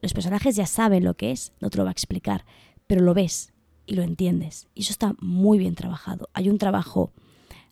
Los 0.01 0.13
personajes 0.13 0.55
ya 0.55 0.65
saben 0.65 1.03
lo 1.03 1.15
que 1.15 1.31
es, 1.31 1.53
no 1.59 1.69
te 1.69 1.77
lo 1.77 1.83
va 1.83 1.89
a 1.89 1.93
explicar, 1.93 2.45
pero 2.87 3.01
lo 3.01 3.13
ves 3.13 3.50
y 3.91 3.95
lo 3.95 4.03
entiendes. 4.03 4.69
Y 4.73 4.83
eso 4.83 4.93
está 4.93 5.15
muy 5.19 5.57
bien 5.57 5.75
trabajado. 5.75 6.29
Hay 6.33 6.47
un 6.47 6.57
trabajo 6.57 7.11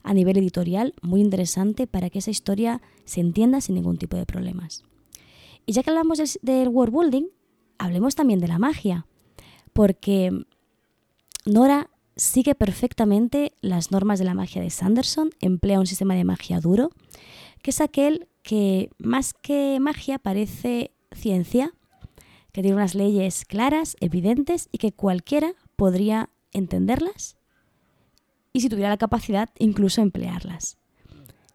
a 0.03 0.13
nivel 0.13 0.36
editorial 0.36 0.93
muy 1.01 1.21
interesante 1.21 1.88
para 1.88 2.10
que 2.10 2.19
esa 2.19 2.29
historia 2.29 2.82
se 3.05 3.21
entienda 3.21 3.62
sin 3.62 3.75
ningún 3.75 3.97
tipo 3.97 4.17
de 4.17 4.25
problemas. 4.25 4.84
Y 5.65 5.71
ya 5.71 5.82
que 5.82 5.91
hablamos 5.91 6.19
del, 6.41 6.67
world 6.67 6.93
building, 6.93 7.27
hablemos 7.77 8.15
también 8.15 8.41
de 8.41 8.49
la 8.49 8.60
magia, 8.60 9.05
porque 9.71 10.45
Nora 11.45 11.89
sigue 12.17 12.53
perfectamente 12.53 13.53
las 13.62 13.91
normas 13.91 14.19
de 14.19 14.25
la 14.25 14.34
magia 14.34 14.62
de 14.62 14.71
Sanderson, 14.71 15.29
emplea 15.39 15.79
un 15.79 15.88
sistema 15.88 16.15
de 16.15 16.25
magia 16.25 16.60
duro, 16.60 16.89
que 17.62 17.71
es 17.71 17.79
aquel 17.79 18.27
que 18.43 18.89
más 18.97 19.34
que 19.34 19.77
magia 19.79 20.19
parece 20.19 20.91
ciencia, 21.13 21.73
que 22.51 22.62
tiene 22.62 22.75
unas 22.75 22.93
leyes 22.93 23.45
claras, 23.45 23.95
evidentes 24.01 24.67
y 24.73 24.79
que 24.79 24.91
cualquiera 24.91 25.53
podría 25.80 26.30
entenderlas 26.52 27.38
y 28.52 28.60
si 28.60 28.68
tuviera 28.68 28.89
la 28.89 28.98
capacidad 28.98 29.50
incluso 29.58 30.02
emplearlas. 30.02 30.78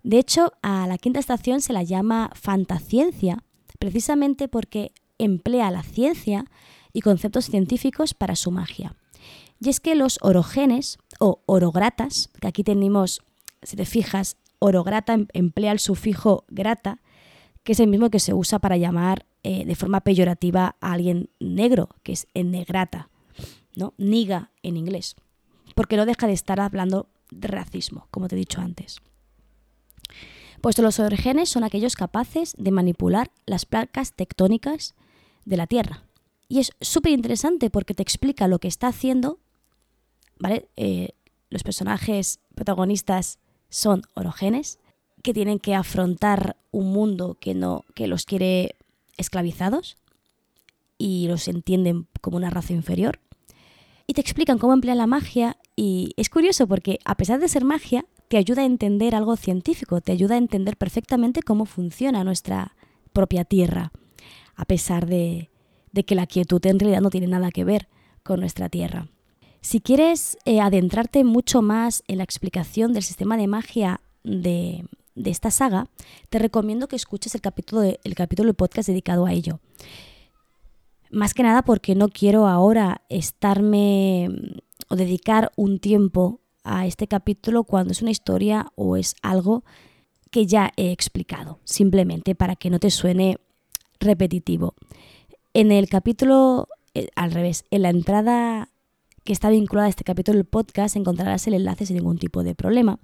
De 0.02 0.18
hecho, 0.18 0.54
a 0.62 0.86
la 0.86 0.96
quinta 0.96 1.20
estación 1.20 1.60
se 1.60 1.74
la 1.74 1.82
llama 1.82 2.30
fantaciencia, 2.34 3.44
precisamente 3.78 4.48
porque 4.48 4.92
emplea 5.18 5.70
la 5.70 5.82
ciencia 5.82 6.46
y 6.94 7.02
conceptos 7.02 7.44
científicos 7.44 8.14
para 8.14 8.34
su 8.34 8.50
magia. 8.50 8.96
Y 9.60 9.68
es 9.68 9.78
que 9.78 9.94
los 9.94 10.18
orogenes 10.22 10.96
o 11.20 11.42
orogratas, 11.44 12.30
que 12.40 12.48
aquí 12.48 12.64
tenemos, 12.64 13.20
si 13.62 13.76
te 13.76 13.84
fijas, 13.84 14.38
orograta 14.58 15.12
em, 15.12 15.26
emplea 15.34 15.72
el 15.72 15.80
sufijo 15.80 16.44
grata, 16.48 17.02
que 17.62 17.72
es 17.72 17.80
el 17.80 17.88
mismo 17.88 18.08
que 18.08 18.20
se 18.20 18.32
usa 18.32 18.58
para 18.58 18.78
llamar 18.78 19.26
eh, 19.42 19.66
de 19.66 19.74
forma 19.74 20.00
peyorativa 20.00 20.76
a 20.80 20.92
alguien 20.92 21.28
negro, 21.40 21.90
que 22.02 22.12
es 22.12 22.26
negrata, 22.34 23.10
¿no? 23.76 23.94
Niga 23.98 24.50
en 24.62 24.76
inglés, 24.76 25.16
porque 25.74 25.96
no 25.96 26.06
deja 26.06 26.26
de 26.26 26.32
estar 26.32 26.60
hablando 26.60 27.08
de 27.30 27.48
racismo, 27.48 28.08
como 28.10 28.28
te 28.28 28.36
he 28.36 28.38
dicho 28.38 28.60
antes. 28.60 29.00
Pues 30.60 30.78
los 30.78 30.98
orogenes 30.98 31.48
son 31.48 31.64
aquellos 31.64 31.94
capaces 31.94 32.54
de 32.58 32.70
manipular 32.70 33.30
las 33.46 33.66
placas 33.66 34.14
tectónicas 34.14 34.94
de 35.44 35.56
la 35.56 35.66
Tierra. 35.66 36.04
Y 36.48 36.60
es 36.60 36.72
súper 36.80 37.12
interesante 37.12 37.70
porque 37.70 37.94
te 37.94 38.02
explica 38.02 38.48
lo 38.48 38.58
que 38.58 38.68
está 38.68 38.88
haciendo, 38.88 39.38
¿vale? 40.38 40.68
Eh, 40.76 41.10
los 41.50 41.62
personajes 41.62 42.40
protagonistas 42.54 43.38
son 43.68 44.02
orogenes, 44.14 44.78
que 45.24 45.32
tienen 45.32 45.58
que 45.58 45.74
afrontar 45.74 46.56
un 46.70 46.92
mundo 46.92 47.38
que, 47.40 47.54
no, 47.54 47.84
que 47.94 48.06
los 48.06 48.26
quiere 48.26 48.76
esclavizados 49.16 49.96
y 50.98 51.28
los 51.28 51.48
entienden 51.48 52.06
como 52.20 52.36
una 52.36 52.50
raza 52.50 52.74
inferior. 52.74 53.20
Y 54.06 54.14
te 54.14 54.20
explican 54.20 54.58
cómo 54.58 54.74
emplean 54.74 54.98
la 54.98 55.06
magia 55.06 55.56
y 55.76 56.12
es 56.16 56.28
curioso 56.28 56.66
porque 56.66 56.98
a 57.04 57.16
pesar 57.16 57.40
de 57.40 57.48
ser 57.48 57.64
magia, 57.64 58.04
te 58.28 58.36
ayuda 58.36 58.62
a 58.62 58.66
entender 58.66 59.14
algo 59.14 59.36
científico, 59.36 60.00
te 60.00 60.12
ayuda 60.12 60.34
a 60.34 60.38
entender 60.38 60.76
perfectamente 60.76 61.42
cómo 61.42 61.66
funciona 61.66 62.24
nuestra 62.24 62.74
propia 63.12 63.44
Tierra, 63.44 63.92
a 64.56 64.64
pesar 64.64 65.06
de, 65.06 65.50
de 65.92 66.04
que 66.04 66.14
la 66.14 66.26
quietud 66.26 66.64
en 66.66 66.78
realidad 66.78 67.00
no 67.00 67.10
tiene 67.10 67.28
nada 67.28 67.50
que 67.50 67.64
ver 67.64 67.88
con 68.22 68.40
nuestra 68.40 68.68
Tierra. 68.68 69.08
Si 69.64 69.80
quieres 69.80 70.36
eh, 70.44 70.60
adentrarte 70.60 71.24
mucho 71.24 71.62
más 71.62 72.02
en 72.06 72.18
la 72.18 72.24
explicación 72.24 72.92
del 72.92 73.02
sistema 73.02 73.38
de 73.38 73.46
magia 73.46 74.02
de, 74.22 74.84
esta 75.14 75.50
saga, 75.50 75.88
te 76.28 76.38
recomiendo 76.38 76.86
que 76.86 76.96
escuches 76.96 77.34
el 77.34 77.40
capítulo, 77.40 77.80
de, 77.80 77.98
el 78.04 78.14
capítulo 78.14 78.48
del 78.48 78.56
podcast 78.56 78.88
dedicado 78.88 79.24
a 79.24 79.32
ello. 79.32 79.60
Más 81.14 81.32
que 81.32 81.44
nada 81.44 81.62
porque 81.62 81.94
no 81.94 82.08
quiero 82.08 82.48
ahora 82.48 83.02
estarme 83.08 84.28
mm, 84.28 84.58
o 84.88 84.96
dedicar 84.96 85.52
un 85.54 85.78
tiempo 85.78 86.40
a 86.64 86.86
este 86.86 87.06
capítulo 87.06 87.62
cuando 87.62 87.92
es 87.92 88.02
una 88.02 88.10
historia 88.10 88.72
o 88.74 88.96
es 88.96 89.14
algo 89.22 89.64
que 90.32 90.46
ya 90.46 90.72
he 90.76 90.90
explicado, 90.90 91.60
simplemente 91.62 92.34
para 92.34 92.56
que 92.56 92.68
no 92.68 92.80
te 92.80 92.90
suene 92.90 93.38
repetitivo. 94.00 94.74
En 95.52 95.70
el 95.70 95.88
capítulo, 95.88 96.66
eh, 96.94 97.06
al 97.14 97.30
revés, 97.30 97.64
en 97.70 97.82
la 97.82 97.90
entrada 97.90 98.70
que 99.22 99.32
está 99.32 99.50
vinculada 99.50 99.86
a 99.86 99.90
este 99.90 100.02
capítulo 100.02 100.38
del 100.38 100.46
podcast, 100.46 100.96
encontrarás 100.96 101.46
el 101.46 101.54
enlace 101.54 101.86
sin 101.86 101.94
ningún 101.94 102.18
tipo 102.18 102.42
de 102.42 102.56
problema. 102.56 102.98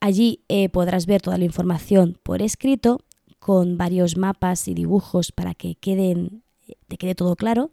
Allí 0.00 0.42
eh, 0.48 0.70
podrás 0.70 1.06
ver 1.06 1.22
toda 1.22 1.38
la 1.38 1.44
información 1.44 2.18
por 2.24 2.42
escrito, 2.42 2.98
con 3.38 3.78
varios 3.78 4.16
mapas 4.16 4.66
y 4.66 4.74
dibujos 4.74 5.30
para 5.30 5.54
que 5.54 5.76
queden, 5.76 6.42
te 6.88 6.96
quede 6.96 7.14
todo 7.14 7.36
claro. 7.36 7.70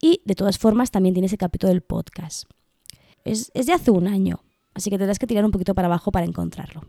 Y 0.00 0.20
de 0.24 0.34
todas 0.34 0.58
formas 0.58 0.90
también 0.90 1.14
tienes 1.14 1.32
el 1.32 1.38
capítulo 1.38 1.72
del 1.72 1.82
podcast. 1.82 2.48
Es, 3.24 3.50
es 3.54 3.66
de 3.66 3.72
hace 3.72 3.90
un 3.90 4.08
año, 4.08 4.40
así 4.74 4.90
que 4.90 4.98
tendrás 4.98 5.18
que 5.18 5.26
tirar 5.26 5.44
un 5.44 5.52
poquito 5.52 5.74
para 5.74 5.86
abajo 5.86 6.10
para 6.10 6.26
encontrarlo. 6.26 6.82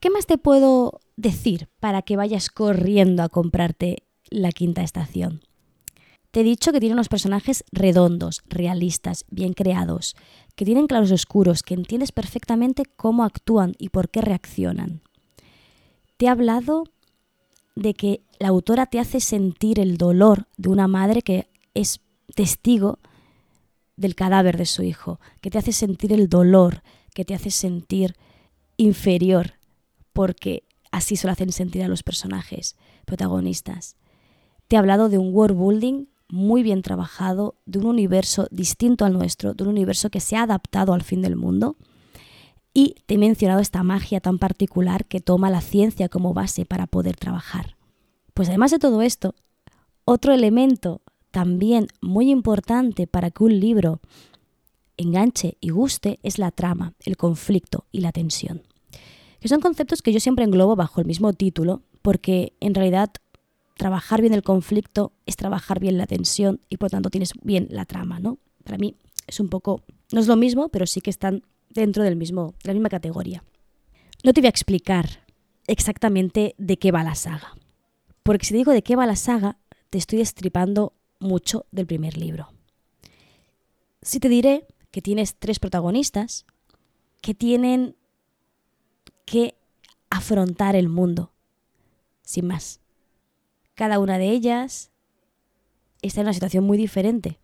¿Qué 0.00 0.10
más 0.10 0.26
te 0.26 0.38
puedo 0.38 1.00
decir 1.16 1.68
para 1.78 2.02
que 2.02 2.16
vayas 2.16 2.48
corriendo 2.48 3.22
a 3.22 3.28
comprarte 3.28 4.04
la 4.30 4.50
quinta 4.50 4.82
estación? 4.82 5.42
Te 6.30 6.40
he 6.40 6.44
dicho 6.44 6.72
que 6.72 6.80
tiene 6.80 6.94
unos 6.94 7.08
personajes 7.08 7.64
redondos, 7.72 8.42
realistas, 8.46 9.24
bien 9.30 9.52
creados, 9.52 10.14
que 10.54 10.64
tienen 10.64 10.86
claros 10.86 11.10
oscuros, 11.10 11.62
que 11.62 11.74
entiendes 11.74 12.12
perfectamente 12.12 12.84
cómo 12.96 13.24
actúan 13.24 13.74
y 13.78 13.88
por 13.88 14.10
qué 14.10 14.20
reaccionan. 14.20 15.02
Te 16.16 16.26
he 16.26 16.28
hablado 16.28 16.84
de 17.80 17.94
que 17.94 18.22
la 18.38 18.48
autora 18.48 18.86
te 18.86 19.00
hace 19.00 19.20
sentir 19.20 19.80
el 19.80 19.96
dolor 19.96 20.46
de 20.58 20.68
una 20.68 20.86
madre 20.86 21.22
que 21.22 21.48
es 21.72 22.00
testigo 22.34 22.98
del 23.96 24.14
cadáver 24.14 24.58
de 24.58 24.66
su 24.66 24.82
hijo, 24.82 25.18
que 25.40 25.50
te 25.50 25.58
hace 25.58 25.72
sentir 25.72 26.12
el 26.12 26.28
dolor, 26.28 26.82
que 27.14 27.24
te 27.24 27.34
hace 27.34 27.50
sentir 27.50 28.16
inferior, 28.76 29.54
porque 30.12 30.64
así 30.90 31.16
se 31.16 31.26
lo 31.26 31.32
hacen 31.32 31.52
sentir 31.52 31.82
a 31.82 31.88
los 31.88 32.02
personajes 32.02 32.76
protagonistas. 33.06 33.96
Te 34.68 34.76
he 34.76 34.78
hablado 34.78 35.08
de 35.08 35.18
un 35.18 35.34
world 35.34 35.58
building 35.58 36.06
muy 36.28 36.62
bien 36.62 36.82
trabajado, 36.82 37.56
de 37.64 37.78
un 37.78 37.86
universo 37.86 38.46
distinto 38.50 39.06
al 39.06 39.14
nuestro, 39.14 39.54
de 39.54 39.64
un 39.64 39.70
universo 39.70 40.10
que 40.10 40.20
se 40.20 40.36
ha 40.36 40.42
adaptado 40.42 40.92
al 40.92 41.02
fin 41.02 41.22
del 41.22 41.36
mundo. 41.36 41.76
Y 42.72 42.96
te 43.06 43.14
he 43.14 43.18
mencionado 43.18 43.60
esta 43.60 43.82
magia 43.82 44.20
tan 44.20 44.38
particular 44.38 45.04
que 45.06 45.20
toma 45.20 45.50
la 45.50 45.60
ciencia 45.60 46.08
como 46.08 46.34
base 46.34 46.64
para 46.64 46.86
poder 46.86 47.16
trabajar. 47.16 47.76
Pues 48.34 48.48
además 48.48 48.70
de 48.70 48.78
todo 48.78 49.02
esto, 49.02 49.34
otro 50.04 50.32
elemento 50.32 51.02
también 51.30 51.88
muy 52.00 52.30
importante 52.30 53.06
para 53.06 53.30
que 53.30 53.44
un 53.44 53.60
libro 53.60 54.00
enganche 54.96 55.56
y 55.60 55.70
guste 55.70 56.20
es 56.22 56.38
la 56.38 56.50
trama, 56.50 56.94
el 57.00 57.16
conflicto 57.16 57.86
y 57.90 58.00
la 58.00 58.12
tensión. 58.12 58.62
Que 59.40 59.48
son 59.48 59.60
conceptos 59.60 60.02
que 60.02 60.12
yo 60.12 60.20
siempre 60.20 60.44
englobo 60.44 60.76
bajo 60.76 61.00
el 61.00 61.06
mismo 61.06 61.32
título, 61.32 61.82
porque 62.02 62.52
en 62.60 62.74
realidad 62.74 63.10
trabajar 63.76 64.20
bien 64.20 64.34
el 64.34 64.42
conflicto 64.42 65.12
es 65.24 65.36
trabajar 65.36 65.80
bien 65.80 65.96
la 65.96 66.06
tensión 66.06 66.60
y 66.68 66.76
por 66.76 66.90
tanto 66.90 67.08
tienes 67.08 67.32
bien 67.42 67.66
la 67.70 67.86
trama, 67.86 68.20
¿no? 68.20 68.38
Para 68.64 68.76
mí 68.76 68.96
es 69.26 69.40
un 69.40 69.48
poco, 69.48 69.82
no 70.12 70.20
es 70.20 70.26
lo 70.26 70.36
mismo, 70.36 70.68
pero 70.68 70.86
sí 70.86 71.00
que 71.00 71.10
están 71.10 71.42
dentro 71.70 72.04
del 72.04 72.16
mismo, 72.16 72.54
de 72.62 72.68
la 72.68 72.74
misma 72.74 72.88
categoría. 72.88 73.42
No 74.22 74.32
te 74.34 74.40
voy 74.40 74.46
a 74.46 74.50
explicar 74.50 75.24
exactamente 75.66 76.54
de 76.58 76.78
qué 76.78 76.92
va 76.92 77.02
la 77.02 77.14
saga, 77.14 77.56
porque 78.22 78.44
si 78.44 78.52
te 78.52 78.58
digo 78.58 78.72
de 78.72 78.82
qué 78.82 78.96
va 78.96 79.06
la 79.06 79.16
saga, 79.16 79.58
te 79.88 79.98
estoy 79.98 80.18
destripando 80.18 80.92
mucho 81.18 81.66
del 81.70 81.86
primer 81.86 82.16
libro. 82.16 82.48
Sí 84.02 84.20
te 84.20 84.28
diré 84.28 84.66
que 84.90 85.02
tienes 85.02 85.36
tres 85.36 85.58
protagonistas 85.58 86.44
que 87.20 87.34
tienen 87.34 87.96
que 89.24 89.54
afrontar 90.10 90.74
el 90.74 90.88
mundo, 90.88 91.32
sin 92.22 92.46
más. 92.46 92.80
Cada 93.74 93.98
una 93.98 94.18
de 94.18 94.30
ellas 94.30 94.90
está 96.02 96.20
en 96.20 96.26
una 96.26 96.34
situación 96.34 96.64
muy 96.64 96.76
diferente, 96.76 97.38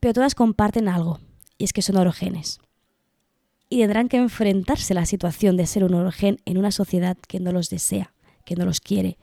pero 0.00 0.14
todas 0.14 0.34
comparten 0.34 0.88
algo, 0.88 1.20
y 1.56 1.64
es 1.64 1.72
que 1.72 1.82
son 1.82 1.96
orogenes. 1.96 2.60
Y 3.74 3.78
tendrán 3.78 4.08
que 4.08 4.18
enfrentarse 4.18 4.92
a 4.92 4.94
la 4.94 5.04
situación 5.04 5.56
de 5.56 5.66
ser 5.66 5.82
un 5.82 5.94
orogen 5.94 6.38
en 6.44 6.58
una 6.58 6.70
sociedad 6.70 7.16
que 7.26 7.40
no 7.40 7.50
los 7.50 7.70
desea, 7.70 8.14
que 8.44 8.54
no 8.54 8.64
los 8.64 8.80
quiere, 8.80 9.18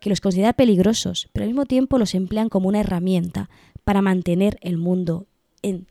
que 0.00 0.08
los 0.08 0.22
considera 0.22 0.54
peligrosos, 0.54 1.28
pero 1.34 1.44
al 1.44 1.50
mismo 1.50 1.66
tiempo 1.66 1.98
los 1.98 2.14
emplean 2.14 2.48
como 2.48 2.66
una 2.66 2.80
herramienta 2.80 3.50
para 3.84 4.00
mantener 4.00 4.58
el 4.62 4.78
mundo 4.78 5.26
en 5.60 5.86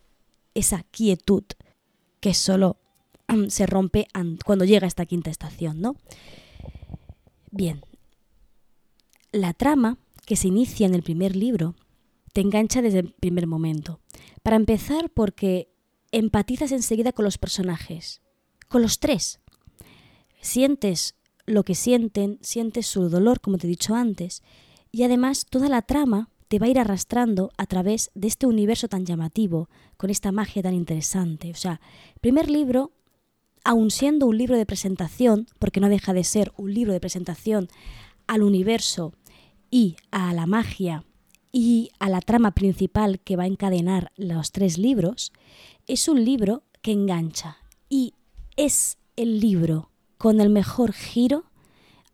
esa 0.54 0.82
quietud 0.90 1.44
que 2.18 2.34
solo 2.34 2.78
se 3.46 3.66
rompe 3.66 4.08
cuando 4.44 4.64
llega 4.64 4.88
esta 4.88 5.06
quinta 5.06 5.30
estación, 5.30 5.80
¿no? 5.80 5.94
Bien, 7.52 7.80
la 9.30 9.52
trama 9.54 9.98
que 10.26 10.34
se 10.34 10.48
inicia 10.48 10.84
en 10.84 10.94
el 10.94 11.04
primer 11.04 11.36
libro 11.36 11.76
te 12.32 12.40
engancha 12.40 12.82
desde 12.82 12.98
el 12.98 13.12
primer 13.12 13.46
momento. 13.46 14.00
Para 14.42 14.56
empezar, 14.56 15.10
porque 15.10 15.69
empatizas 16.12 16.72
enseguida 16.72 17.12
con 17.12 17.24
los 17.24 17.38
personajes, 17.38 18.22
con 18.68 18.82
los 18.82 18.98
tres. 18.98 19.40
Sientes 20.40 21.16
lo 21.46 21.64
que 21.64 21.74
sienten, 21.74 22.38
sientes 22.40 22.86
su 22.86 23.08
dolor, 23.08 23.40
como 23.40 23.58
te 23.58 23.66
he 23.66 23.70
dicho 23.70 23.94
antes, 23.94 24.42
y 24.92 25.02
además 25.02 25.46
toda 25.48 25.68
la 25.68 25.82
trama 25.82 26.30
te 26.48 26.58
va 26.58 26.66
a 26.66 26.70
ir 26.70 26.78
arrastrando 26.78 27.52
a 27.58 27.66
través 27.66 28.10
de 28.14 28.26
este 28.26 28.46
universo 28.46 28.88
tan 28.88 29.06
llamativo, 29.06 29.68
con 29.96 30.10
esta 30.10 30.32
magia 30.32 30.62
tan 30.62 30.74
interesante. 30.74 31.50
O 31.52 31.54
sea, 31.54 31.80
primer 32.20 32.50
libro, 32.50 32.92
aun 33.62 33.90
siendo 33.90 34.26
un 34.26 34.36
libro 34.36 34.56
de 34.56 34.66
presentación, 34.66 35.46
porque 35.58 35.80
no 35.80 35.88
deja 35.88 36.12
de 36.12 36.24
ser 36.24 36.52
un 36.56 36.74
libro 36.74 36.92
de 36.92 37.00
presentación 37.00 37.68
al 38.26 38.42
universo 38.42 39.12
y 39.70 39.96
a 40.10 40.32
la 40.34 40.46
magia 40.46 41.04
y 41.52 41.90
a 41.98 42.08
la 42.08 42.20
trama 42.20 42.52
principal 42.52 43.20
que 43.20 43.36
va 43.36 43.44
a 43.44 43.48
encadenar 43.48 44.12
los 44.16 44.52
tres 44.52 44.78
libros, 44.78 45.32
es 45.92 46.06
un 46.06 46.24
libro 46.24 46.62
que 46.82 46.92
engancha 46.92 47.58
y 47.88 48.14
es 48.56 48.98
el 49.16 49.40
libro 49.40 49.90
con 50.18 50.40
el 50.40 50.48
mejor 50.48 50.92
giro 50.92 51.50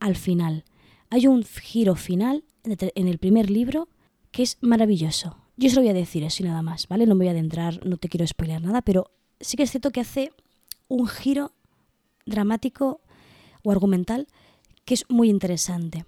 al 0.01 0.17
final. 0.17 0.65
Hay 1.11 1.27
un 1.27 1.45
giro 1.45 1.95
final 1.95 2.45
en 2.65 3.09
el 3.09 3.19
primer 3.19 3.51
libro 3.51 3.89
que 4.31 4.43
es 4.43 4.57
maravilloso. 4.63 5.37
Yo 5.59 5.69
se 5.69 5.77
lo 5.77 5.83
voy 5.83 5.91
a 5.91 5.95
decir 5.95 6.25
eso 6.25 6.43
y 6.43 6.47
nada 6.47 6.63
más, 6.63 6.89
¿vale? 6.89 7.07
No 7.07 7.15
me 7.15 7.25
voy 7.25 7.29
a 7.29 7.33
adentrar, 7.33 7.85
no 7.87 7.99
te 7.99 8.09
quiero 8.09 8.27
spoiler 8.27 8.63
nada, 8.63 8.81
pero 8.81 9.11
sí 9.41 9.59
que 9.59 9.65
es 9.65 9.71
cierto 9.71 9.91
que 9.91 10.01
hace 10.01 10.31
un 10.89 11.07
giro 11.07 11.53
dramático 12.25 13.03
o 13.63 13.71
argumental 13.71 14.27
que 14.87 14.95
es 14.95 15.05
muy 15.11 15.29
interesante. 15.29 16.07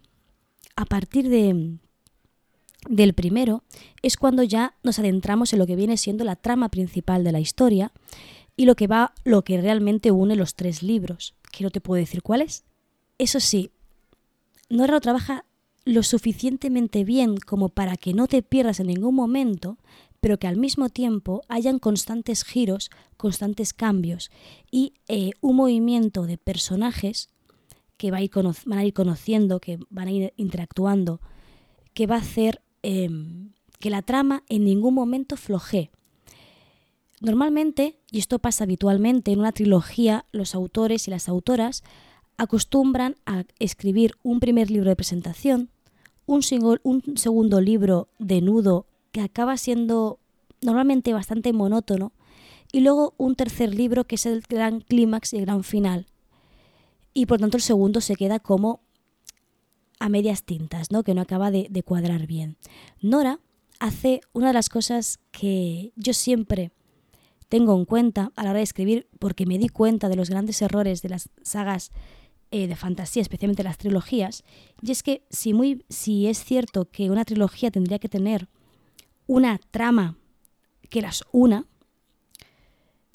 A 0.74 0.86
partir 0.86 1.28
de, 1.28 1.78
del 2.86 3.14
primero 3.14 3.64
es 4.02 4.16
cuando 4.16 4.42
ya 4.42 4.74
nos 4.82 4.98
adentramos 4.98 5.52
en 5.52 5.58
lo 5.58 5.66
que 5.66 5.76
viene 5.76 5.96
siendo 5.96 6.24
la 6.24 6.36
trama 6.36 6.68
principal 6.68 7.24
de 7.24 7.32
la 7.32 7.40
historia 7.40 7.92
y 8.56 8.66
lo 8.66 8.76
que 8.76 8.86
va 8.86 9.14
lo 9.24 9.42
que 9.42 9.60
realmente 9.60 10.10
une 10.10 10.36
los 10.36 10.54
tres 10.54 10.82
libros, 10.82 11.34
que 11.52 11.64
no 11.64 11.70
te 11.70 11.80
puedo 11.80 12.00
decir 12.00 12.22
cuál 12.22 12.42
es. 12.42 12.64
Eso 13.18 13.40
sí, 13.40 13.70
Nora 14.68 14.94
lo 14.94 15.00
trabaja 15.00 15.44
lo 15.84 16.02
suficientemente 16.02 17.04
bien 17.04 17.38
como 17.38 17.70
para 17.70 17.96
que 17.96 18.12
no 18.12 18.26
te 18.26 18.42
pierdas 18.42 18.80
en 18.80 18.88
ningún 18.88 19.14
momento, 19.14 19.78
pero 20.20 20.38
que 20.38 20.46
al 20.46 20.56
mismo 20.56 20.90
tiempo 20.90 21.42
hayan 21.48 21.78
constantes 21.78 22.44
giros, 22.44 22.90
constantes 23.16 23.72
cambios 23.72 24.30
y 24.70 24.92
eh, 25.08 25.30
un 25.40 25.56
movimiento 25.56 26.26
de 26.26 26.36
personajes 26.36 27.30
que 27.96 28.10
va 28.10 28.18
a 28.18 28.22
ir 28.22 28.30
van 28.32 28.78
a 28.78 28.84
ir 28.84 28.92
conociendo, 28.92 29.60
que 29.60 29.78
van 29.88 30.08
a 30.08 30.12
ir 30.12 30.34
interactuando, 30.36 31.20
que 31.94 32.06
va 32.06 32.16
a 32.16 32.20
hacer 32.20 32.60
Em, 32.82 33.50
que 33.80 33.90
la 33.90 34.02
trama 34.02 34.42
en 34.48 34.64
ningún 34.64 34.94
momento 34.94 35.36
floje. 35.36 35.90
Normalmente, 37.20 37.96
y 38.10 38.18
esto 38.18 38.38
pasa 38.38 38.64
habitualmente 38.64 39.32
en 39.32 39.40
una 39.40 39.52
trilogía, 39.52 40.24
los 40.32 40.54
autores 40.54 41.06
y 41.06 41.10
las 41.10 41.28
autoras 41.28 41.82
acostumbran 42.36 43.16
a 43.26 43.44
escribir 43.58 44.14
un 44.22 44.40
primer 44.40 44.70
libro 44.70 44.90
de 44.90 44.96
presentación, 44.96 45.70
un, 46.26 46.40
un 46.82 47.16
segundo 47.16 47.60
libro 47.60 48.08
de 48.18 48.40
nudo 48.40 48.86
que 49.12 49.20
acaba 49.20 49.56
siendo 49.56 50.18
normalmente 50.60 51.12
bastante 51.12 51.52
monótono, 51.52 52.12
y 52.70 52.80
luego 52.80 53.14
un 53.16 53.34
tercer 53.34 53.74
libro 53.74 54.04
que 54.04 54.16
es 54.16 54.26
el 54.26 54.42
gran 54.48 54.80
clímax 54.80 55.32
y 55.32 55.38
el 55.38 55.46
gran 55.46 55.64
final. 55.64 56.06
Y 57.14 57.26
por 57.26 57.40
tanto 57.40 57.56
el 57.56 57.62
segundo 57.62 58.00
se 58.00 58.14
queda 58.14 58.38
como 58.38 58.80
a 60.00 60.08
medias 60.08 60.44
tintas, 60.44 60.90
¿no? 60.90 61.02
que 61.02 61.14
no 61.14 61.20
acaba 61.20 61.50
de, 61.50 61.82
cuadrar 61.84 62.26
bien. 62.26 62.56
Nora 63.00 63.40
hace 63.80 64.20
una 64.32 64.48
de 64.48 64.52
las 64.54 64.68
cosas 64.68 65.20
que 65.30 65.92
yo 65.96 66.12
siempre 66.12 66.72
tengo 67.48 67.76
en 67.76 67.84
cuenta 67.84 68.32
a 68.36 68.44
la 68.44 68.50
hora 68.50 68.58
de 68.58 68.64
escribir, 68.64 69.08
porque 69.18 69.46
me 69.46 69.58
di 69.58 69.68
cuenta 69.68 70.08
de 70.08 70.16
los 70.16 70.30
grandes 70.30 70.60
errores 70.60 71.02
de 71.02 71.08
las 71.08 71.30
sagas 71.42 71.90
eh, 72.50 72.66
de 72.66 72.76
fantasía, 72.76 73.22
especialmente 73.22 73.62
las 73.62 73.78
trilogías, 73.78 74.44
y 74.82 74.90
es 74.90 75.02
que 75.02 75.24
si, 75.30 75.54
muy, 75.54 75.84
si 75.88 76.26
es 76.26 76.44
cierto 76.44 76.90
que 76.90 77.10
una 77.10 77.24
trilogía 77.24 77.70
tendría 77.70 77.98
que 77.98 78.08
tener 78.08 78.48
una 79.26 79.58
trama 79.70 80.16
que 80.90 81.02
las 81.02 81.24
una, 81.32 81.66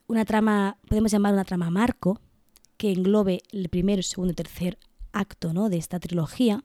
una 0.08 0.26
trama, 0.26 0.78
podemos 0.88 1.12
llamar 1.12 1.34
una 1.34 1.46
trama 1.46 1.70
marco, 1.70 2.20
que 2.78 2.92
englobe 2.92 3.42
el 3.52 3.70
primero, 3.70 4.02
segundo 4.04 4.34
y 4.34 4.36
tercer 4.36 4.78
acto 5.12 5.54
¿no? 5.54 5.70
de 5.70 5.78
esta 5.78 6.00
trilogía, 6.00 6.64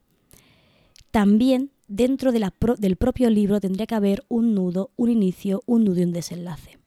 también 1.11 1.71
dentro 1.89 2.33
del 2.33 2.97
propio 2.97 3.31
libro 3.31 3.61
tendría 3.61 3.87
que 3.87 3.95
haber 3.95 4.25
un 4.29 4.55
nudo, 4.55 4.91
un 4.97 5.11
inicio, 5.11 5.63
un 5.67 5.85
nudo 5.85 6.01
y 6.01 6.05
un 6.05 6.13
desenlace. 6.13 6.79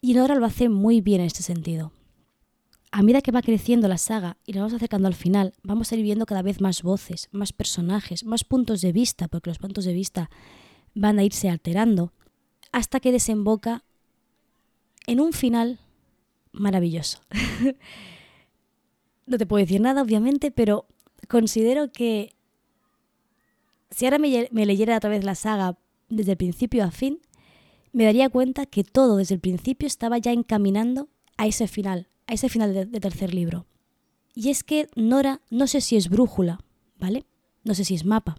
Y 0.00 0.14
Nora 0.14 0.34
lo 0.36 0.46
hace 0.46 0.68
muy 0.68 1.00
bien 1.00 1.20
en 1.20 1.26
este 1.26 1.42
sentido. 1.42 1.92
A 2.92 3.02
medida 3.02 3.20
que 3.20 3.32
va 3.32 3.42
creciendo 3.42 3.86
la 3.86 3.98
saga 3.98 4.36
y 4.46 4.52
nos 4.52 4.62
vamos 4.62 4.74
acercando 4.74 5.06
al 5.06 5.14
final, 5.14 5.52
vamos 5.62 5.92
a 5.92 5.96
ir 5.96 6.02
viendo 6.02 6.26
cada 6.26 6.42
vez 6.42 6.60
más 6.60 6.82
voces, 6.82 7.28
más 7.30 7.52
personajes, 7.52 8.24
más 8.24 8.44
puntos 8.44 8.80
de 8.80 8.92
vista, 8.92 9.28
porque 9.28 9.50
los 9.50 9.58
puntos 9.58 9.84
de 9.84 9.92
vista 9.92 10.30
van 10.94 11.18
a 11.18 11.24
irse 11.24 11.48
alterando, 11.48 12.12
hasta 12.72 12.98
que 12.98 13.12
desemboca 13.12 13.84
en 15.06 15.20
un 15.20 15.32
final 15.32 15.78
maravilloso. 16.52 17.20
no 19.26 19.38
te 19.38 19.46
puedo 19.46 19.64
decir 19.64 19.80
nada, 19.80 20.02
obviamente, 20.02 20.50
pero 20.50 20.86
considero 21.28 21.92
que 21.92 22.34
si 23.90 24.04
ahora 24.04 24.18
me, 24.18 24.66
leyera 24.66 24.96
otra 24.96 25.10
vez 25.10 25.24
la 25.24 25.34
saga 25.34 25.78
desde 26.08 26.32
el 26.32 26.38
principio 26.38 26.84
a 26.84 26.90
fin, 26.90 27.20
me 27.92 28.04
daría 28.04 28.28
cuenta 28.28 28.66
que 28.66 28.84
todo 28.84 29.16
desde 29.16 29.34
el 29.34 29.40
principio 29.40 29.86
estaba 29.86 30.18
ya 30.18 30.32
encaminando 30.32 31.08
a 31.36 31.46
ese 31.46 31.66
final, 31.66 32.08
a 32.26 32.34
ese 32.34 32.48
final 32.48 32.72
de, 32.72 32.86
de, 32.86 33.00
tercer 33.00 33.34
libro. 33.34 33.66
Y 34.34 34.50
es 34.50 34.62
que 34.62 34.88
Nora, 34.94 35.40
no 35.50 35.66
sé 35.66 35.80
si 35.80 35.96
es 35.96 36.08
brújula, 36.08 36.60
¿vale? 36.98 37.24
No 37.64 37.74
sé 37.74 37.84
si 37.84 37.94
es 37.94 38.04
mapa. 38.04 38.36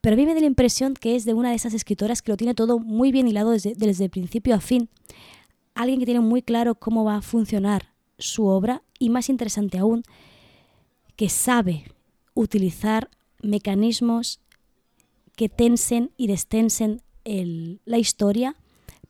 Pero 0.00 0.14
a 0.14 0.16
mí 0.16 0.24
me 0.24 0.34
da 0.34 0.40
la 0.40 0.46
impresión 0.46 0.94
que 0.94 1.16
es 1.16 1.24
de 1.24 1.34
una 1.34 1.50
de 1.50 1.56
esas 1.56 1.74
escritoras 1.74 2.22
que 2.22 2.32
lo 2.32 2.36
tiene 2.36 2.54
todo 2.54 2.78
muy 2.78 3.12
bien 3.12 3.28
hilado 3.28 3.50
desde, 3.50 3.74
desde 3.74 4.04
el 4.04 4.10
principio 4.10 4.54
a 4.54 4.60
fin. 4.60 4.88
Alguien 5.74 5.98
que 5.98 6.06
tiene 6.06 6.20
muy 6.20 6.42
claro 6.42 6.74
cómo 6.74 7.04
va 7.04 7.16
a 7.16 7.22
funcionar 7.22 7.92
su 8.18 8.46
obra 8.46 8.82
y 8.98 9.10
más 9.10 9.28
interesante 9.28 9.78
aún, 9.78 10.02
que 11.16 11.28
sabe 11.28 11.84
utilizar 12.34 13.10
mecanismos 13.42 14.40
que 15.40 15.48
tensen 15.48 16.12
y 16.18 16.26
destensen 16.26 17.00
la 17.24 17.96
historia 17.96 18.56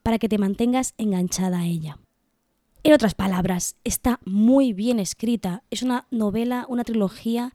para 0.05 0.21
que 0.21 0.29
te 0.29 0.39
mantengas 0.39 0.95
enganchada 0.97 1.59
a 1.59 1.67
ella. 1.67 1.99
En 2.85 2.93
otras 2.93 3.17
palabras, 3.17 3.75
está 3.83 4.21
muy 4.25 4.73
bien 4.73 5.01
escrita. 5.01 5.65
Es 5.73 5.83
una 5.83 6.07
novela, 6.13 6.67
una 6.69 6.85
trilogía 6.85 7.53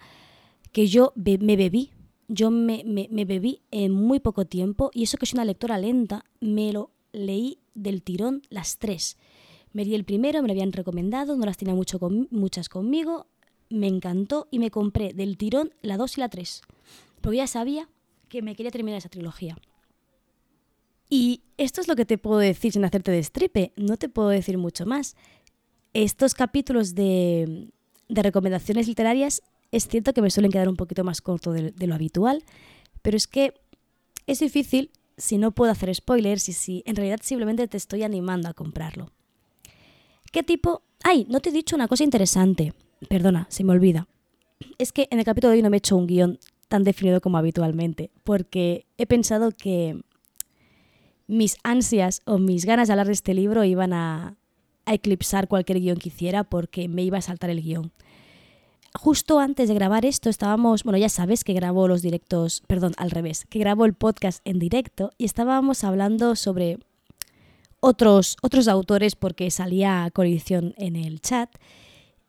que 0.74 0.88
yo 0.88 1.14
me 1.16 1.56
bebí. 1.56 1.92
Yo 2.28 2.52
me, 2.52 2.84
bebí 3.10 3.62
en 3.72 3.94
muy 3.94 4.20
poco 4.20 4.44
tiempo 4.44 4.92
y 4.94 5.04
eso 5.04 5.18
que 5.18 5.24
es 5.24 5.34
una 5.34 5.46
lectora 5.46 5.78
lenta, 5.78 6.26
me 6.42 6.74
lo 6.74 6.92
leí 7.14 7.60
del 7.76 8.04
tirón 8.04 8.42
las 8.50 8.78
tres. 8.78 9.16
Me 9.72 9.86
di 9.86 9.96
el 9.96 10.04
primero, 10.04 10.42
me 10.42 10.50
lo 10.50 10.52
habían 10.52 10.74
recomendado, 10.74 11.38
no 11.38 11.46
las 11.46 11.56
tenía 11.56 11.76
mucho 11.76 11.98
muchas 12.30 12.68
conmigo, 12.68 13.28
me 13.70 13.88
encantó 13.88 14.50
y 14.52 14.60
me 14.60 14.70
compré 14.70 15.14
del 15.14 15.38
tirón 15.38 15.74
la 15.82 15.96
2 15.96 16.18
y 16.18 16.20
la 16.20 16.28
3, 16.28 16.62
porque 17.22 17.38
ya 17.38 17.48
sabía 17.48 17.88
que 18.36 18.42
me 18.42 18.56
quería 18.56 18.72
terminar 18.72 18.98
esa 18.98 19.10
trilogía. 19.10 19.58
Y 21.10 21.42
esto 21.58 21.82
es 21.82 21.88
lo 21.88 21.96
que 21.96 22.06
te 22.06 22.18
puedo 22.18 22.40
decir 22.40 22.74
sin 22.74 22.84
hacerte 22.84 23.12
de 23.12 23.24
stripe, 23.24 23.72
no 23.78 23.98
te 23.98 24.10
puedo 24.10 24.30
decir 24.30 24.58
mucho 24.58 24.86
más. 24.86 25.16
Estos 25.94 26.34
capítulos 26.34 26.96
de, 26.96 27.70
de 28.10 28.24
recomendaciones 28.24 28.88
literarias 28.88 29.42
es 29.72 29.88
cierto 29.88 30.14
que 30.14 30.22
me 30.22 30.30
suelen 30.30 30.52
quedar 30.52 30.68
un 30.68 30.76
poquito 30.76 31.04
más 31.04 31.22
corto 31.22 31.52
de, 31.52 31.72
de, 31.72 31.88
lo 31.88 31.96
habitual, 31.96 32.44
pero 33.02 33.16
es 33.16 33.28
que 33.28 33.54
es 34.28 34.40
difícil 34.40 34.92
si 35.18 35.38
no 35.38 35.52
puedo 35.52 35.72
hacer 35.72 35.94
spoilers 35.94 36.50
y 36.50 36.54
si 36.54 36.84
en 36.86 36.96
realidad 36.96 37.20
simplemente 37.22 37.68
te 37.68 37.78
estoy 37.78 38.04
animando 38.04 38.50
a 38.50 38.54
comprarlo. 38.54 39.12
¿Qué 40.32 40.44
tipo? 40.44 40.82
¡Ay! 41.04 41.26
No 41.30 41.40
te 41.40 41.50
he 41.50 41.54
dicho 41.54 41.76
una 41.76 41.88
cosa 41.88 42.04
interesante. 42.04 42.74
Perdona, 43.08 43.48
se 43.50 43.64
me 43.64 43.72
olvida. 43.72 44.08
Es 44.78 44.92
que 44.92 45.08
en 45.12 45.20
el 45.20 45.26
capítulo 45.26 45.52
de 45.52 45.58
hoy 45.58 45.62
no 45.62 45.70
me 45.70 45.78
he 45.78 45.80
hecho 45.80 45.96
un 45.96 46.08
guion 46.08 46.40
tan 46.68 46.84
definido 46.84 47.22
como 47.22 47.38
habitualmente, 47.38 48.12
porque 48.24 48.86
he 48.98 49.06
pensado 49.06 49.52
que 49.52 50.02
mis 51.28 51.58
ansias 51.64 52.22
o 52.26 52.38
mis 52.38 52.66
ganas 52.66 52.88
de 52.88 52.94
hablar 52.94 53.08
de 53.08 53.14
este 53.14 53.34
libro 53.34 53.64
iban 53.64 53.94
a, 53.94 54.38
eclipsar 54.88 55.48
cualquier 55.48 55.80
guion 55.80 55.98
que 55.98 56.10
hiciera 56.10 56.44
porque 56.44 56.88
me 56.88 57.02
iba 57.02 57.18
a 57.18 57.22
saltar 57.22 57.50
el 57.50 57.64
guion. 57.64 57.92
Justo 58.94 59.40
antes 59.40 59.68
de 59.68 59.74
grabar 59.74 60.06
esto 60.06 60.30
estábamos, 60.30 60.84
bueno, 60.84 61.00
ya 61.00 61.10
sabes 61.10 61.44
que 61.44 61.54
grabo 61.54 61.88
los 61.88 62.04
directos, 62.04 62.62
perdón, 62.68 62.94
al 62.98 63.10
revés, 63.10 63.46
que 63.50 63.58
grabo 63.58 63.86
el 63.86 63.96
podcast 63.96 64.42
en 64.46 64.60
directo 64.60 65.10
y 65.18 65.26
estábamos 65.26 65.84
hablando 65.84 66.36
sobre 66.36 66.78
otros, 67.80 68.38
otros 68.44 68.68
autores 68.68 69.16
porque 69.16 69.50
salía 69.50 70.08
colisión 70.14 70.76
en 70.78 70.96
el 70.96 71.20
chat. 71.20 71.50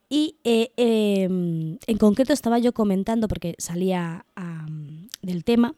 Y 0.09 0.37
eh, 0.45 0.73
em, 0.77 1.79
en 1.87 1.99
concreto 1.99 2.33
estaba 2.33 2.59
yo 2.59 2.73
comentando, 2.73 3.29
porque 3.29 3.55
salía 3.59 4.25
del 5.23 5.45
tema, 5.45 5.75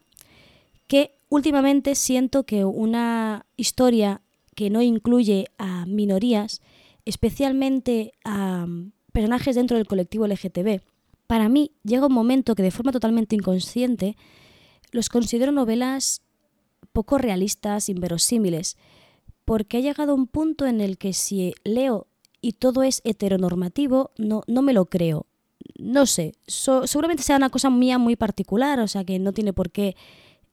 que 0.87 1.15
últimamente 1.29 1.95
siento 1.95 2.43
que 2.43 2.65
una 2.65 3.45
historia 3.57 4.21
que 4.55 4.69
no 4.69 4.81
incluye 4.81 5.47
a 5.57 5.85
minorías, 5.85 6.61
especialmente 7.05 8.13
a 8.23 8.67
personajes 9.13 9.55
dentro 9.55 9.77
del 9.77 9.87
colectivo 9.87 10.27
LGTB, 10.27 10.81
para 11.27 11.47
mí 11.47 11.71
llega 11.83 12.07
un 12.07 12.13
momento 12.13 12.55
que 12.55 12.63
de 12.63 12.71
forma 12.71 12.91
totalmente 12.91 13.35
inconsciente 13.35 14.17
los 14.91 15.09
considero 15.09 15.51
novelas 15.51 16.21
poco 16.91 17.17
realistas, 17.17 17.89
inverosímiles, 17.89 18.77
porque 19.45 19.77
ha 19.77 19.81
llegado 19.81 20.13
un 20.13 20.27
punto 20.27 20.65
en 20.65 20.81
el 20.81 20.97
que 20.97 21.13
si 21.13 21.53
leo 21.63 22.07
y 22.41 22.53
todo 22.53 22.83
es 22.83 23.01
heteronormativo, 23.03 24.11
no, 24.17 24.43
no 24.47 24.61
me 24.61 24.73
lo 24.73 24.85
creo. 24.85 25.25
No 25.77 26.05
sé, 26.05 26.33
seguramente 26.47 27.23
sea 27.23 27.37
una 27.37 27.49
cosa 27.49 27.69
mía 27.69 27.97
muy 27.97 28.15
particular, 28.15 28.79
o 28.79 28.87
sea 28.87 29.03
que 29.03 29.19
no 29.19 29.33
tiene 29.33 29.53
por 29.53 29.71
qué 29.71 29.95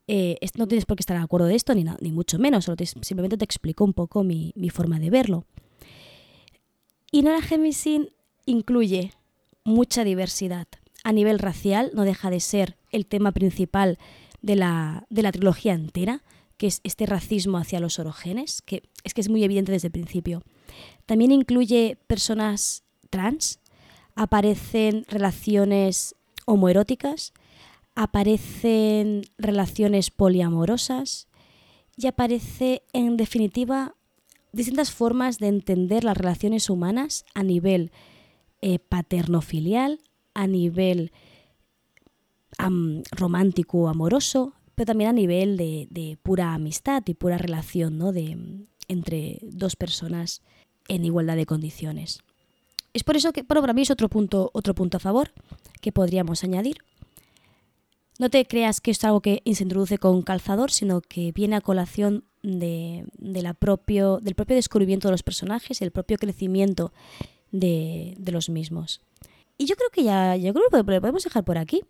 eh, 0.07 0.37
no 0.55 0.67
tienes 0.67 0.85
por 0.85 0.95
qué 0.95 1.01
estar 1.01 1.17
de 1.17 1.23
acuerdo 1.23 1.47
de 1.47 1.55
esto, 1.55 1.75
ni, 1.75 1.85
ni 1.99 2.11
mucho 2.11 2.39
menos, 2.39 2.65
solo 2.65 2.77
simplemente 3.01 3.37
te 3.37 3.43
explico 3.43 3.83
un 3.83 3.93
poco 3.93 4.23
mi, 4.23 4.53
forma 4.71 4.99
de 4.99 5.09
verlo. 5.09 5.45
Y 7.11 7.21
Nora 7.21 7.41
Gemisin 7.41 8.09
incluye 8.45 9.11
mucha 9.65 10.03
diversidad. 10.05 10.67
A 11.03 11.11
nivel 11.11 11.39
racial 11.39 11.91
no 11.93 12.03
deja 12.03 12.29
de 12.29 12.39
ser 12.39 12.77
el 12.91 13.05
tema 13.05 13.31
principal 13.33 13.97
de 14.41 14.55
la, 14.55 15.05
de 15.09 15.23
la 15.23 15.31
trilogía 15.31 15.73
entera, 15.73 16.23
que 16.57 16.67
es 16.67 16.79
este 16.83 17.05
racismo 17.05 17.57
hacia 17.57 17.79
los 17.79 17.99
orogenes, 17.99 18.61
que 18.61 18.83
es 19.03 19.13
que 19.13 19.21
es 19.21 19.29
muy 19.29 19.43
evidente 19.43 19.71
desde 19.73 19.87
el 19.87 19.91
principio. 19.91 20.43
También 21.05 21.31
incluye 21.31 21.97
personas 22.07 22.83
trans, 23.09 23.59
aparecen 24.15 25.05
relaciones 25.07 26.15
homoeróticas, 26.45 27.33
aparecen 27.95 29.23
relaciones 29.37 30.11
poliamorosas 30.11 31.27
y 31.95 32.07
aparece, 32.07 32.83
en 32.93 33.17
definitiva, 33.17 33.95
distintas 34.51 34.91
formas 34.91 35.39
de 35.39 35.47
entender 35.47 36.03
las 36.03 36.17
relaciones 36.17 36.69
humanas 36.69 37.25
a 37.33 37.43
nivel 37.43 37.91
eh, 38.61 38.79
paterno-filial, 38.79 39.99
a 40.33 40.47
nivel 40.47 41.11
romántico 43.11 43.79
o 43.79 43.87
amoroso, 43.87 44.53
pero 44.75 44.87
también 44.87 45.09
a 45.09 45.13
nivel 45.13 45.57
de, 45.57 46.17
pura 46.23 46.53
amistad 46.53 47.03
y 47.05 47.13
pura 47.13 47.37
relación 47.37 47.97
¿no? 47.97 48.11
de, 48.11 48.65
entre 48.87 49.39
dos 49.41 49.75
personas 49.75 50.41
en 50.87 51.05
igualdad 51.05 51.35
de 51.35 51.45
condiciones. 51.45 52.23
Es 52.93 53.03
por 53.03 53.15
eso 53.15 53.33
que 53.33 53.43
para 53.43 53.73
mí 53.73 53.83
es 53.83 53.91
otro 53.91 54.09
punto, 54.09 54.49
otro 54.53 54.73
punto 54.73 54.97
a 54.97 54.99
favor 54.99 55.31
que 55.81 55.91
podríamos 55.91 56.43
añadir. 56.43 56.77
No 58.19 58.29
te 58.29 58.45
creas 58.45 58.81
que 58.81 58.91
es 58.91 59.03
algo 59.03 59.21
que 59.21 59.43
se 59.53 59.63
introduce 59.63 59.99
con 59.99 60.23
calzador, 60.23 60.71
sino 60.71 61.01
que 61.01 61.31
viene 61.31 61.55
a 61.55 61.61
colación 61.61 62.23
de, 62.41 63.05
la 63.19 63.53
propio, 63.53 64.19
del 64.21 64.33
propio 64.33 64.55
descubrimiento 64.55 65.07
de 65.07 65.11
los 65.11 65.23
personajes 65.23 65.79
y 65.79 65.83
el 65.83 65.91
propio 65.91 66.17
crecimiento 66.17 66.91
de, 67.51 68.17
los 68.25 68.49
mismos. 68.49 69.01
Y 69.57 69.65
yo 69.65 69.75
creo 69.75 69.89
que 69.91 70.03
ya, 70.03 70.35
yo 70.35 70.53
creo 70.53 70.69
que 70.69 70.77
lo 70.77 71.01
podemos 71.01 71.23
dejar 71.23 71.43
por 71.43 71.57
aquí. 71.57 71.81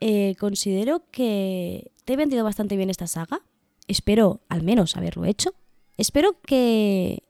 Eh, 0.00 0.36
considero 0.38 1.02
que 1.10 1.90
te 2.04 2.12
he 2.14 2.16
vendido 2.16 2.44
bastante 2.44 2.76
bien 2.76 2.90
esta 2.90 3.06
saga. 3.06 3.42
Espero 3.86 4.40
al 4.48 4.62
menos 4.62 4.96
haberlo 4.96 5.24
hecho. 5.24 5.54
Espero 5.96 6.40
que 6.42 7.22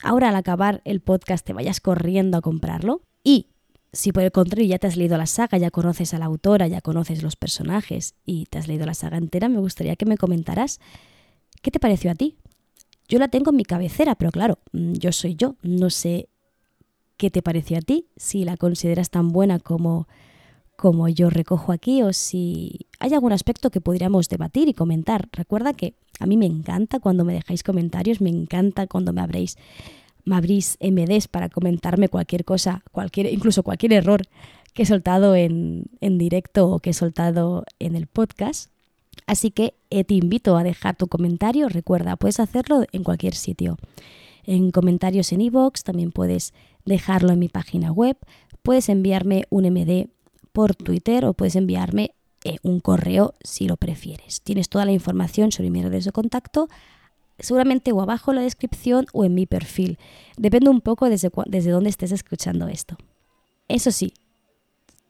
ahora 0.00 0.30
al 0.30 0.36
acabar 0.36 0.80
el 0.84 1.00
podcast 1.00 1.44
te 1.44 1.52
vayas 1.52 1.80
corriendo 1.80 2.38
a 2.38 2.42
comprarlo. 2.42 3.02
Y 3.22 3.48
si 3.92 4.12
por 4.12 4.22
el 4.22 4.32
contrario 4.32 4.68
ya 4.68 4.78
te 4.78 4.86
has 4.86 4.96
leído 4.96 5.18
la 5.18 5.26
saga, 5.26 5.58
ya 5.58 5.70
conoces 5.70 6.14
a 6.14 6.18
la 6.18 6.24
autora, 6.26 6.66
ya 6.66 6.80
conoces 6.80 7.22
los 7.22 7.36
personajes 7.36 8.14
y 8.24 8.46
te 8.46 8.58
has 8.58 8.68
leído 8.68 8.86
la 8.86 8.94
saga 8.94 9.18
entera, 9.18 9.48
me 9.48 9.58
gustaría 9.60 9.96
que 9.96 10.06
me 10.06 10.16
comentaras 10.16 10.80
qué 11.60 11.70
te 11.70 11.78
pareció 11.78 12.10
a 12.10 12.14
ti. 12.14 12.38
Yo 13.08 13.18
la 13.18 13.28
tengo 13.28 13.50
en 13.50 13.56
mi 13.56 13.64
cabecera, 13.64 14.14
pero 14.14 14.30
claro, 14.30 14.58
mm, 14.72 14.94
yo 14.94 15.12
soy 15.12 15.34
yo, 15.34 15.56
no 15.62 15.90
sé 15.90 16.28
qué 17.18 17.30
te 17.30 17.42
pareció 17.42 17.78
a 17.78 17.82
ti, 17.82 18.08
si 18.16 18.44
la 18.44 18.56
consideras 18.56 19.10
tan 19.10 19.28
buena 19.28 19.58
como, 19.58 20.08
como 20.76 21.08
yo 21.08 21.28
recojo 21.28 21.72
aquí 21.72 22.02
o 22.02 22.12
si 22.12 22.88
hay 22.98 23.12
algún 23.12 23.32
aspecto 23.32 23.70
que 23.70 23.80
podríamos 23.80 24.28
debatir 24.28 24.68
y 24.68 24.74
comentar. 24.74 25.28
Recuerda 25.32 25.74
que 25.74 25.94
a 26.22 26.26
mí 26.26 26.36
me 26.36 26.46
encanta 26.46 27.00
cuando 27.00 27.24
me 27.24 27.34
dejáis 27.34 27.62
comentarios, 27.62 28.20
me 28.20 28.30
encanta 28.30 28.86
cuando 28.86 29.12
me 29.12 29.20
abréis 29.20 29.56
me 30.24 30.36
abrís 30.36 30.78
MDs 30.80 31.26
para 31.26 31.48
comentarme 31.48 32.08
cualquier 32.08 32.44
cosa, 32.44 32.82
cualquier, 32.92 33.32
incluso 33.32 33.64
cualquier 33.64 33.92
error 33.92 34.22
que 34.72 34.84
he 34.84 34.86
soltado 34.86 35.34
en, 35.34 35.88
directo 36.00 36.68
o 36.68 36.78
que 36.78 36.90
he 36.90 36.94
soltado 36.94 37.64
en 37.78 37.96
el 37.96 38.06
podcast. 38.06 38.70
Así 39.26 39.50
que 39.50 39.74
eh, 39.90 40.04
te 40.04 40.14
invito 40.14 40.56
a 40.56 40.62
dejar 40.62 40.96
tu 40.96 41.08
comentario. 41.08 41.68
Recuerda, 41.68 42.16
puedes 42.16 42.40
hacerlo 42.40 42.84
en 42.92 43.02
cualquier 43.02 43.34
sitio. 43.34 43.78
En 44.44 44.70
comentarios 44.70 45.32
en 45.32 45.40
iVoox, 45.40 45.82
también 45.82 46.12
puedes 46.12 46.54
dejarlo 46.84 47.32
en 47.32 47.38
mi 47.38 47.48
página 47.48 47.92
web, 47.92 48.16
puedes 48.62 48.88
enviarme 48.88 49.44
un 49.50 49.64
MD 49.64 50.08
por 50.52 50.74
Twitter 50.74 51.24
o 51.24 51.34
puedes 51.34 51.56
enviarme 51.56 52.12
eh, 52.44 52.56
un 52.62 52.80
correo 52.80 53.34
si 53.42 53.66
lo 53.66 53.76
prefieres. 53.76 54.40
Tienes 54.42 54.68
toda 54.68 54.84
la 54.84 54.92
información 54.92 55.52
sobre 55.52 55.70
mis 55.70 55.84
redes 55.84 56.04
de 56.04 56.12
contacto 56.12 56.68
seguramente 57.38 57.92
o 57.92 58.00
abajo 58.00 58.30
en 58.30 58.36
la 58.36 58.42
descripción 58.42 59.06
o 59.12 59.24
en 59.24 59.34
mi 59.34 59.46
perfil. 59.46 59.98
Depende 60.36 60.70
un 60.70 60.80
poco 60.80 61.08
desde, 61.08 61.30
desde 61.46 61.70
dónde 61.70 61.90
estés 61.90 62.12
escuchando 62.12 62.68
esto. 62.68 62.96
Eso 63.68 63.90
sí, 63.90 64.14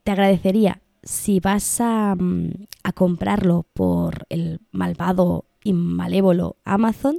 te 0.04 0.12
agradecería 0.12 0.80
si 1.02 1.40
vas 1.40 1.80
a, 1.80 2.14
mm, 2.14 2.66
a 2.84 2.92
comprarlo 2.92 3.66
por 3.74 4.26
el 4.28 4.60
malvado 4.70 5.44
y 5.64 5.72
malévolo 5.72 6.56
Amazon, 6.64 7.16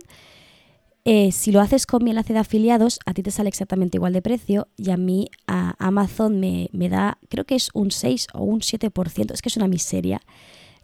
eh, 1.06 1.32
si 1.32 1.51
lo 1.51 1.60
haces 1.62 1.86
con 1.86 2.04
mi 2.04 2.12
enlace 2.12 2.34
de 2.34 2.39
afiliados, 2.39 2.99
a 3.06 3.14
ti 3.14 3.24
te 3.24 3.32
sale 3.32 3.49
exactamente 3.49 3.97
igual 3.97 4.14
de 4.14 4.22
precio 4.22 4.68
y 4.78 4.91
a 4.91 4.97
mí 4.97 5.30
a 5.47 5.76
Amazon 5.78 6.39
me, 6.39 6.70
me, 6.72 6.89
da, 6.89 7.18
creo 7.30 7.45
que 7.45 7.56
es 7.56 7.70
un 7.74 7.91
6 7.91 8.28
o 8.34 8.43
un 8.43 8.62
7%, 8.62 9.34
es 9.34 9.41
que 9.41 9.49
es 9.49 9.58
una 9.58 9.68
miseria 9.68 10.22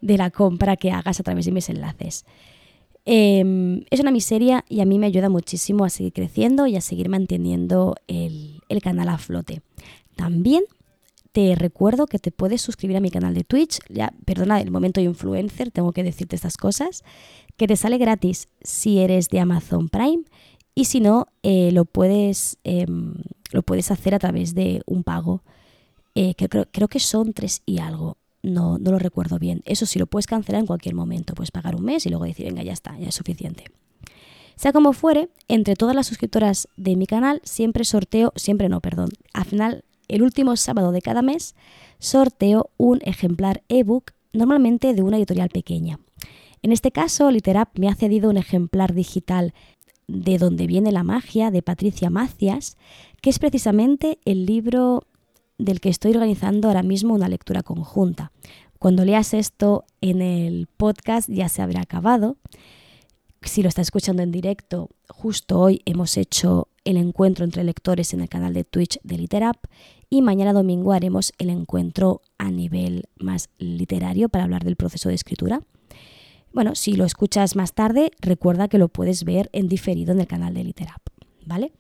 de 0.02 0.18
la 0.18 0.30
compra 0.30 0.78
que 0.78 0.92
hagas 0.92 1.20
a 1.20 1.24
través 1.24 1.46
de 1.46 1.52
mis 1.52 1.70
enlaces. 1.70 2.26
Em, 3.06 3.86
es 3.90 4.00
una 4.00 4.12
miseria 4.12 4.66
y 4.70 4.82
a 4.82 4.86
mí 4.86 5.00
me 5.00 5.08
ayuda 5.08 5.30
muchísimo 5.30 5.86
a 5.86 5.90
seguir 5.90 6.14
creciendo 6.14 6.68
y 6.68 6.76
a 6.76 6.82
seguir 6.82 7.10
manteniendo 7.10 7.96
el, 8.08 8.62
canal 8.84 9.10
a 9.10 9.18
flote. 9.18 9.62
También 10.16 10.64
te 11.32 11.56
recuerdo 11.56 12.08
que 12.08 12.20
te 12.20 12.32
puedes 12.32 12.62
suscribir 12.62 12.98
a 12.98 13.02
mi 13.02 13.12
canal 13.12 13.34
de 13.34 13.44
Twitch. 13.44 13.80
Ya, 13.90 14.14
perdona, 14.26 14.62
el 14.62 14.72
momento 14.72 15.00
influencer, 15.00 15.72
tengo 15.72 15.92
que 15.92 16.04
decirte 16.04 16.36
estas 16.36 16.58
cosas. 16.58 17.04
Que 17.58 17.68
te 17.68 17.76
sale 17.76 17.98
gratis 17.98 18.50
si 18.62 19.00
eres 19.00 19.30
de 19.30 19.40
Amazon 19.40 19.90
Prime. 19.90 20.24
Y 20.76 20.86
si 20.86 21.00
no, 21.00 21.28
eh, 21.44 21.72
lo, 21.72 21.86
puedes, 21.86 22.58
em, 22.64 23.16
lo 23.52 23.62
puedes 23.62 23.92
hacer 23.92 24.16
a 24.16 24.20
través 24.20 24.56
de 24.56 24.82
un 24.86 25.04
pago. 25.04 25.44
Eh, 26.16 26.34
que 26.36 26.50
creo, 26.50 26.68
creo 26.72 26.88
que 26.88 27.00
son 27.00 27.34
tres 27.34 27.62
y 27.66 27.80
algo 27.80 28.18
no, 28.42 28.78
no 28.78 28.92
lo 28.92 29.00
recuerdo 29.00 29.40
bien. 29.40 29.62
Eso 29.66 29.86
sí, 29.86 30.00
lo 30.00 30.08
puedes 30.08 30.28
cancelar 30.28 30.62
en 30.62 30.68
cualquier 30.68 30.96
momento. 30.96 31.34
Puedes 31.34 31.52
pagar 31.52 31.76
un 31.76 31.84
mes 31.84 32.06
y 32.06 32.10
luego 32.10 32.26
decir, 32.26 32.46
venga, 32.46 32.64
ya 32.64 32.74
está, 32.74 32.98
ya 32.98 33.10
es 33.10 33.16
suficiente. 33.16 33.66
Sea 34.56 34.74
como 34.74 34.94
fuere, 34.94 35.30
entre 35.48 35.76
todas 35.76 35.96
las 35.96 36.08
suscriptoras 36.08 36.68
de 36.76 36.96
mi 36.96 37.06
canal 37.06 37.42
siempre 37.44 37.86
sorteo, 37.86 38.34
siempre 38.36 38.68
no, 38.68 38.82
perdón, 38.82 39.10
al 39.34 39.46
final, 39.46 39.86
el 40.10 40.22
último 40.24 40.58
sábado 40.58 40.92
de 40.92 41.02
cada 41.02 41.22
mes, 41.22 41.56
sorteo 42.00 42.72
un 42.78 43.00
ejemplar 43.04 43.64
ebook, 43.70 44.12
normalmente 44.34 44.94
de 44.94 45.02
una 45.02 45.18
editorial 45.18 45.50
pequeña. 45.50 46.00
En 46.62 46.72
este 46.74 46.92
caso, 46.92 47.32
Literap 47.32 47.70
me 47.80 47.88
ha 47.88 47.96
cedido 47.96 48.30
un 48.30 48.38
ejemplar 48.38 48.94
digital 48.94 49.54
de 50.08 50.38
Donde 50.38 50.68
viene 50.68 50.92
la 50.92 51.04
magia 51.04 51.52
de 51.52 51.62
Patricia 51.62 52.10
Macias, 52.10 52.76
que 53.22 53.30
es 53.30 53.40
precisamente 53.40 54.20
el 54.26 54.46
libro 54.46 55.04
del 55.58 55.80
que 55.80 55.90
estoy 55.90 56.12
organizando 56.12 56.68
ahora 56.68 56.84
mismo 56.84 57.14
una 57.14 57.30
lectura 57.30 57.64
conjunta. 57.64 58.32
Cuando 58.80 59.06
leas 59.06 59.34
esto 59.34 59.84
en 60.02 60.22
el 60.22 60.68
podcast 60.78 61.30
ya 61.30 61.50
se 61.50 61.62
habrá 61.62 61.82
acabado, 61.82 62.38
si 63.42 63.64
lo 63.64 63.70
estás 63.70 63.88
escuchando 63.88 64.22
en 64.22 64.32
directo, 64.32 64.90
justo 65.08 65.60
hoy 65.60 65.82
hemos 65.86 66.18
hecho 66.18 66.68
el 66.84 66.98
encuentro 66.98 67.46
entre 67.46 67.64
lectores 67.64 68.14
en 68.14 68.22
el 68.22 68.30
canal 68.30 68.54
de 68.54 68.64
Twitch 68.64 69.00
de 69.04 69.18
Literap 69.18 69.58
y 70.10 70.22
mañana 70.22 70.54
domingo 70.54 70.92
haremos 70.92 71.34
el 71.38 71.50
encuentro 71.50 72.22
a 72.38 72.52
nivel 72.52 73.06
más 73.18 73.50
literario 73.58 74.30
para 74.30 74.44
hablar 74.44 74.64
del 74.64 74.76
proceso 74.76 75.10
de 75.10 75.16
escritura. 75.16 75.62
Bueno, 76.52 76.76
si 76.76 76.94
lo 76.94 77.06
escuchas 77.06 77.56
más 77.56 77.74
tarde, 77.74 78.12
recuerda 78.20 78.68
que 78.68 78.80
lo 78.80 78.90
puedes 78.90 79.24
ver 79.24 79.50
en 79.54 79.68
diferido 79.68 80.12
en 80.12 80.20
el 80.20 80.28
canal 80.28 80.54
de 80.54 80.64
Literap, 80.64 81.02
¿vale? 81.46 81.72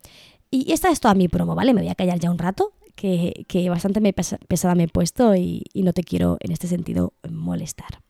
Y 0.51 0.71
esta 0.71 0.91
es 0.91 0.99
toda 0.99 1.15
mi 1.15 1.27
promo, 1.27 1.55
¿vale? 1.55 1.73
Me 1.73 1.81
voy 1.81 1.89
a 1.89 1.95
callar 1.95 2.19
ya 2.19 2.31
un 2.31 2.37
rato, 2.37 2.73
que, 2.95 3.45
bastante 3.69 4.01
me 4.01 4.13
pesada 4.13 4.75
me 4.75 4.83
he 4.83 4.87
puesto 4.87 5.35
y 5.35 5.63
no 5.73 5.93
te 5.93 6.03
quiero 6.03 6.37
en 6.41 6.51
este 6.51 6.67
sentido 6.67 7.13
molestar. 7.29 8.01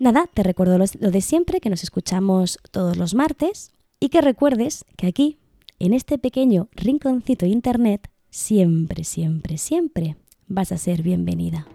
Nada, 0.00 0.28
te 0.32 0.44
recuerdo 0.44 0.78
lo 0.78 1.10
de 1.10 1.20
siempre, 1.20 1.60
que 1.60 1.70
nos 1.70 1.82
escuchamos 1.82 2.60
todos 2.70 2.96
los 2.96 3.14
martes 3.14 3.72
y 3.98 4.10
que 4.10 4.20
recuerdes 4.20 4.84
que 4.96 5.08
aquí, 5.08 5.38
en 5.80 5.92
este 5.92 6.18
pequeño 6.18 6.68
rinconcito 6.72 7.46
de 7.46 7.50
internet, 7.50 8.08
siempre, 8.30 9.02
siempre, 9.02 9.58
siempre 9.58 10.16
vas 10.46 10.70
a 10.70 10.78
ser 10.78 11.02
bienvenida. 11.02 11.66